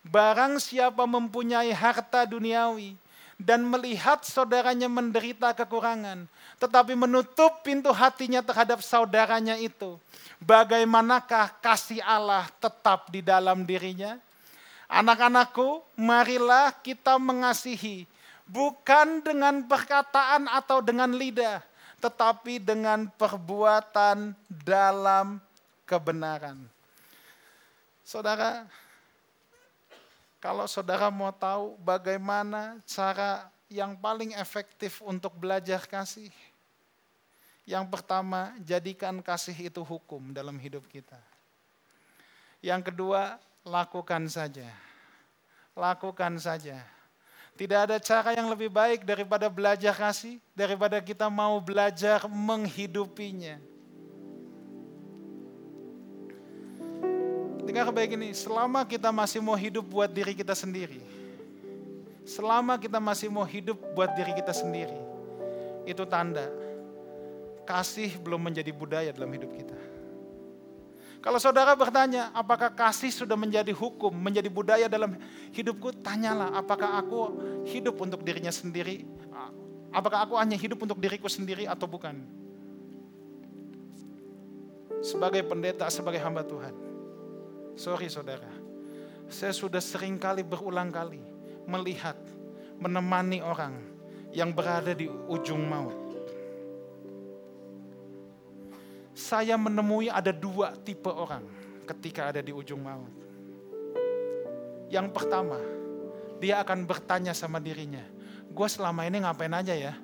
barang 0.00 0.56
siapa 0.56 1.04
mempunyai 1.04 1.68
harta 1.68 2.24
duniawi, 2.24 2.96
dan 3.40 3.64
melihat 3.64 4.20
saudaranya 4.20 4.84
menderita 4.84 5.56
kekurangan, 5.56 6.28
tetapi 6.60 6.92
menutup 6.92 7.64
pintu 7.64 7.88
hatinya 7.88 8.44
terhadap 8.44 8.84
saudaranya 8.84 9.56
itu. 9.56 9.96
Bagaimanakah 10.44 11.56
kasih 11.64 12.04
Allah 12.04 12.52
tetap 12.60 13.08
di 13.08 13.24
dalam 13.24 13.64
dirinya? 13.64 14.20
Anak-anakku, 14.92 15.80
marilah 15.96 16.74
kita 16.84 17.16
mengasihi, 17.16 18.04
bukan 18.44 19.24
dengan 19.24 19.64
perkataan 19.64 20.44
atau 20.44 20.84
dengan 20.84 21.08
lidah, 21.16 21.64
tetapi 22.04 22.60
dengan 22.60 23.08
perbuatan 23.08 24.36
dalam 24.50 25.40
kebenaran. 25.88 26.60
Saudara, 28.04 28.66
kalau 30.40 30.64
saudara 30.64 31.12
mau 31.12 31.28
tahu 31.30 31.76
bagaimana 31.84 32.80
cara 32.88 33.52
yang 33.68 33.92
paling 33.92 34.32
efektif 34.40 35.04
untuk 35.04 35.36
belajar 35.36 35.84
kasih, 35.84 36.32
yang 37.68 37.86
pertama, 37.86 38.56
jadikan 38.64 39.20
kasih 39.20 39.70
itu 39.70 39.84
hukum 39.84 40.32
dalam 40.34 40.56
hidup 40.56 40.82
kita. 40.90 41.20
Yang 42.58 42.90
kedua, 42.90 43.38
lakukan 43.62 44.26
saja. 44.26 44.66
Lakukan 45.76 46.34
saja. 46.40 46.82
Tidak 47.54 47.78
ada 47.86 48.00
cara 48.00 48.32
yang 48.32 48.48
lebih 48.48 48.72
baik 48.72 49.04
daripada 49.04 49.46
belajar 49.52 49.92
kasih, 49.92 50.40
daripada 50.56 50.98
kita 51.04 51.28
mau 51.28 51.60
belajar 51.60 52.24
menghidupinya. 52.26 53.60
Dengar 57.70 57.86
baik 57.94 58.18
ini, 58.18 58.34
selama 58.34 58.82
kita 58.82 59.14
masih 59.14 59.38
mau 59.38 59.54
hidup 59.54 59.86
buat 59.86 60.10
diri 60.10 60.34
kita 60.34 60.58
sendiri, 60.58 60.98
selama 62.26 62.74
kita 62.74 62.98
masih 62.98 63.30
mau 63.30 63.46
hidup 63.46 63.78
buat 63.94 64.10
diri 64.10 64.34
kita 64.34 64.50
sendiri, 64.50 64.98
itu 65.86 66.02
tanda 66.02 66.50
kasih 67.62 68.18
belum 68.26 68.42
menjadi 68.50 68.74
budaya 68.74 69.14
dalam 69.14 69.30
hidup 69.30 69.54
kita. 69.54 69.78
Kalau 71.22 71.38
saudara 71.38 71.70
bertanya, 71.78 72.34
apakah 72.34 72.74
kasih 72.74 73.14
sudah 73.14 73.38
menjadi 73.38 73.70
hukum, 73.70 74.10
menjadi 74.18 74.50
budaya 74.50 74.90
dalam 74.90 75.14
hidupku? 75.54 75.94
Tanyalah, 76.02 76.50
apakah 76.58 76.98
aku 76.98 77.38
hidup 77.70 77.94
untuk 78.02 78.26
dirinya 78.26 78.50
sendiri? 78.50 79.06
Apakah 79.94 80.26
aku 80.26 80.34
hanya 80.42 80.58
hidup 80.58 80.82
untuk 80.82 80.98
diriku 80.98 81.30
sendiri 81.30 81.70
atau 81.70 81.86
bukan? 81.86 82.18
Sebagai 85.06 85.46
pendeta, 85.46 85.86
sebagai 85.86 86.18
hamba 86.18 86.42
Tuhan 86.42 86.89
Sorry 87.78 88.08
saudara, 88.10 88.50
saya 89.30 89.54
sudah 89.54 89.82
sering 89.82 90.18
kali 90.18 90.42
berulang 90.46 90.90
kali 90.90 91.22
melihat, 91.68 92.18
menemani 92.80 93.44
orang 93.44 93.76
yang 94.32 94.50
berada 94.50 94.94
di 94.94 95.06
ujung 95.06 95.62
maut. 95.66 95.98
Saya 99.14 99.54
menemui 99.60 100.08
ada 100.08 100.32
dua 100.32 100.72
tipe 100.80 101.12
orang 101.12 101.44
ketika 101.86 102.32
ada 102.32 102.40
di 102.40 102.54
ujung 102.54 102.80
maut. 102.80 103.12
Yang 104.90 105.06
pertama, 105.14 105.60
dia 106.40 106.58
akan 106.64 106.88
bertanya 106.88 107.36
sama 107.36 107.60
dirinya, 107.62 108.02
gue 108.50 108.68
selama 108.70 109.06
ini 109.06 109.22
ngapain 109.22 109.54
aja 109.54 109.74
ya? 109.76 109.94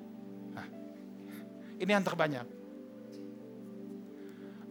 Ini 1.77 1.91
yang 1.93 2.05
terbanyak. 2.05 2.47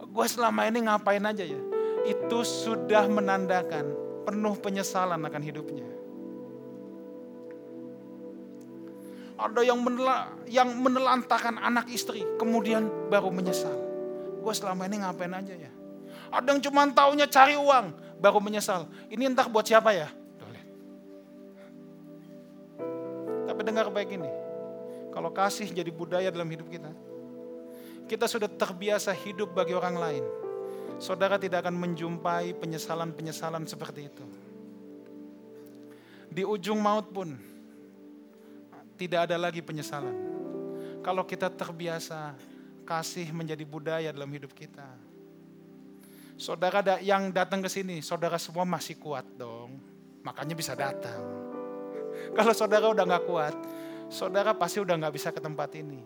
Gue 0.07 0.25
selama 0.27 0.67
ini 0.67 0.87
ngapain 0.87 1.23
aja 1.23 1.43
ya? 1.43 1.61
Itu 2.07 2.39
sudah 2.47 3.03
menandakan 3.11 3.91
penuh 4.23 4.55
penyesalan 4.55 5.19
akan 5.19 5.43
hidupnya. 5.43 5.87
Ada 9.37 9.61
yang 9.61 9.83
menela, 9.83 10.33
yang 10.49 10.71
menelantarkan 10.81 11.61
anak 11.61 11.91
istri, 11.93 12.25
kemudian 12.41 12.89
baru 13.11 13.29
menyesal. 13.29 13.75
Gue 14.41 14.53
selama 14.55 14.89
ini 14.89 15.03
ngapain 15.03 15.29
aja 15.35 15.53
ya? 15.53 15.71
Ada 16.33 16.57
yang 16.57 16.61
cuma 16.63 16.89
taunya 16.89 17.29
cari 17.29 17.53
uang, 17.53 18.17
baru 18.17 18.41
menyesal. 18.41 18.89
Ini 19.13 19.29
entah 19.29 19.45
buat 19.45 19.67
siapa 19.67 19.93
ya? 19.93 20.09
Tapi 23.45 23.61
dengar 23.61 23.93
baik 23.93 24.09
ini, 24.17 24.31
kalau 25.13 25.29
kasih 25.29 25.69
jadi 25.69 25.91
budaya 25.93 26.33
dalam 26.33 26.49
hidup 26.49 26.67
kita, 26.67 26.89
kita 28.09 28.25
sudah 28.25 28.49
terbiasa 28.49 29.13
hidup 29.13 29.53
bagi 29.53 29.77
orang 29.77 29.95
lain 29.99 30.46
saudara 30.97 31.37
tidak 31.37 31.65
akan 31.65 31.77
menjumpai 31.77 32.57
penyesalan-penyesalan 32.57 33.65
seperti 33.69 34.09
itu. 34.09 34.25
Di 36.27 36.43
ujung 36.45 36.77
maut 36.77 37.09
pun 37.09 37.33
tidak 38.97 39.29
ada 39.29 39.37
lagi 39.37 39.61
penyesalan. 39.61 40.13
Kalau 41.01 41.23
kita 41.23 41.49
terbiasa 41.53 42.35
kasih 42.83 43.29
menjadi 43.31 43.63
budaya 43.63 44.09
dalam 44.09 44.29
hidup 44.33 44.51
kita. 44.51 44.85
Saudara 46.37 47.01
yang 47.01 47.33
datang 47.33 47.65
ke 47.65 47.69
sini, 47.69 48.01
saudara 48.05 48.37
semua 48.37 48.61
masih 48.61 48.93
kuat 49.01 49.25
dong. 49.37 49.81
Makanya 50.21 50.53
bisa 50.53 50.77
datang. 50.77 51.17
Kalau 52.37 52.53
saudara 52.53 52.85
udah 52.93 53.05
gak 53.09 53.25
kuat, 53.25 53.55
saudara 54.11 54.53
pasti 54.53 54.77
udah 54.77 54.93
gak 55.01 55.15
bisa 55.17 55.33
ke 55.33 55.41
tempat 55.41 55.73
ini. 55.73 55.97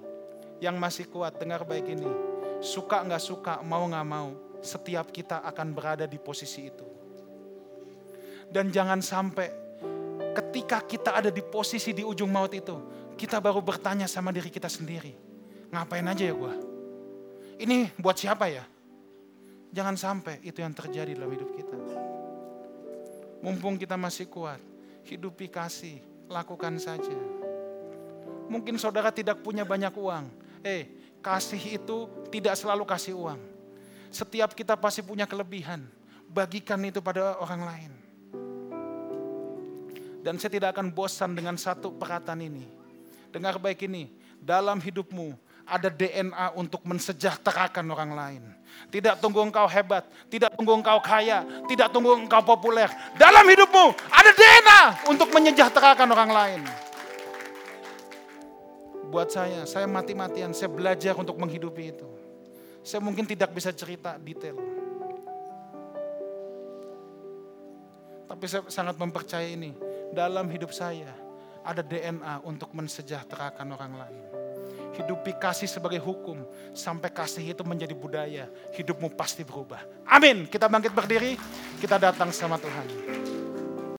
Yang 0.64 0.76
masih 0.80 1.06
kuat, 1.12 1.36
dengar 1.36 1.66
baik 1.68 1.90
ini 1.90 2.32
Suka 2.62 3.02
nggak 3.02 3.24
suka, 3.26 3.54
mau 3.66 3.90
nggak 3.90 4.06
mau, 4.06 4.38
setiap 4.62 5.10
kita 5.10 5.42
akan 5.42 5.74
berada 5.74 6.06
di 6.06 6.22
posisi 6.22 6.70
itu. 6.70 6.88
Dan 8.52 8.70
jangan 8.70 9.02
sampai 9.02 9.48
ketika 10.32 10.84
kita 10.86 11.18
ada 11.18 11.34
di 11.34 11.42
posisi 11.44 11.92
di 11.92 12.06
ujung 12.06 12.30
maut 12.32 12.54
itu, 12.54 12.78
kita 13.18 13.42
baru 13.42 13.60
bertanya 13.60 14.08
sama 14.08 14.32
diri 14.32 14.50
kita 14.50 14.70
sendiri, 14.72 15.14
ngapain 15.74 16.06
aja 16.08 16.24
ya 16.26 16.34
gue? 16.34 16.54
Ini 17.62 17.94
buat 18.00 18.18
siapa 18.18 18.50
ya? 18.50 18.66
Jangan 19.72 19.96
sampai 19.96 20.44
itu 20.44 20.60
yang 20.60 20.76
terjadi 20.76 21.16
dalam 21.16 21.32
hidup 21.32 21.50
kita. 21.56 21.78
Mumpung 23.42 23.80
kita 23.80 23.96
masih 23.96 24.28
kuat, 24.28 24.60
hidupi 25.08 25.48
kasih, 25.48 26.04
lakukan 26.28 26.76
saja. 26.78 27.16
Mungkin 28.52 28.76
saudara 28.76 29.16
tidak 29.16 29.40
punya 29.40 29.64
banyak 29.64 29.96
uang. 29.96 30.26
Eh, 30.60 31.16
kasih 31.24 31.80
itu 31.80 32.28
tidak 32.28 32.60
selalu 32.60 32.84
kasih 32.84 33.16
uang. 33.16 33.51
Setiap 34.12 34.52
kita 34.52 34.76
pasti 34.76 35.00
punya 35.00 35.24
kelebihan. 35.24 35.88
Bagikan 36.28 36.80
itu 36.84 37.00
pada 37.00 37.40
orang 37.40 37.62
lain. 37.64 37.92
Dan 40.22 40.38
saya 40.38 40.54
tidak 40.54 40.78
akan 40.78 40.94
bosan 40.94 41.34
dengan 41.34 41.58
satu 41.58 41.96
perkataan 41.96 42.44
ini. 42.46 42.68
Dengar 43.34 43.58
baik 43.58 43.88
ini, 43.90 44.12
dalam 44.38 44.78
hidupmu 44.78 45.34
ada 45.66 45.90
DNA 45.90 46.54
untuk 46.54 46.84
mensejahterakan 46.86 47.88
orang 47.90 48.12
lain. 48.12 48.44
Tidak 48.92 49.18
tunggu 49.18 49.42
engkau 49.42 49.66
hebat, 49.66 50.06
tidak 50.30 50.54
tunggu 50.54 50.78
engkau 50.78 51.00
kaya, 51.02 51.42
tidak 51.66 51.90
tunggu 51.90 52.16
engkau 52.16 52.44
populer. 52.44 52.92
Dalam 53.18 53.44
hidupmu 53.48 53.86
ada 54.14 54.32
DNA 54.36 54.82
untuk 55.10 55.32
menyejahterakan 55.34 56.08
orang 56.12 56.32
lain 56.32 56.62
buat 59.12 59.28
saya, 59.28 59.68
saya 59.68 59.84
mati-matian, 59.92 60.56
saya 60.56 60.72
belajar 60.72 61.12
untuk 61.20 61.36
menghidupi 61.36 61.92
itu. 61.92 62.08
Saya 62.82 63.02
mungkin 63.02 63.30
tidak 63.30 63.54
bisa 63.54 63.70
cerita 63.70 64.18
detail. 64.18 64.58
Tapi 68.26 68.46
saya 68.50 68.66
sangat 68.74 68.98
mempercaya 68.98 69.46
ini, 69.46 69.76
dalam 70.16 70.50
hidup 70.50 70.74
saya 70.74 71.14
ada 71.62 71.86
DNA 71.86 72.42
untuk 72.42 72.74
mensejahterakan 72.74 73.68
orang 73.70 73.94
lain. 74.02 74.24
Hidupi 74.98 75.38
kasih 75.38 75.70
sebagai 75.70 76.02
hukum, 76.02 76.42
sampai 76.74 77.14
kasih 77.14 77.54
itu 77.54 77.64
menjadi 77.64 77.94
budaya, 77.96 78.46
hidupmu 78.76 79.14
pasti 79.14 79.46
berubah. 79.46 79.86
Amin. 80.10 80.50
Kita 80.50 80.68
bangkit 80.68 80.92
berdiri, 80.92 81.38
kita 81.80 82.02
datang 82.02 82.34
sama 82.34 82.58
Tuhan. 82.60 83.21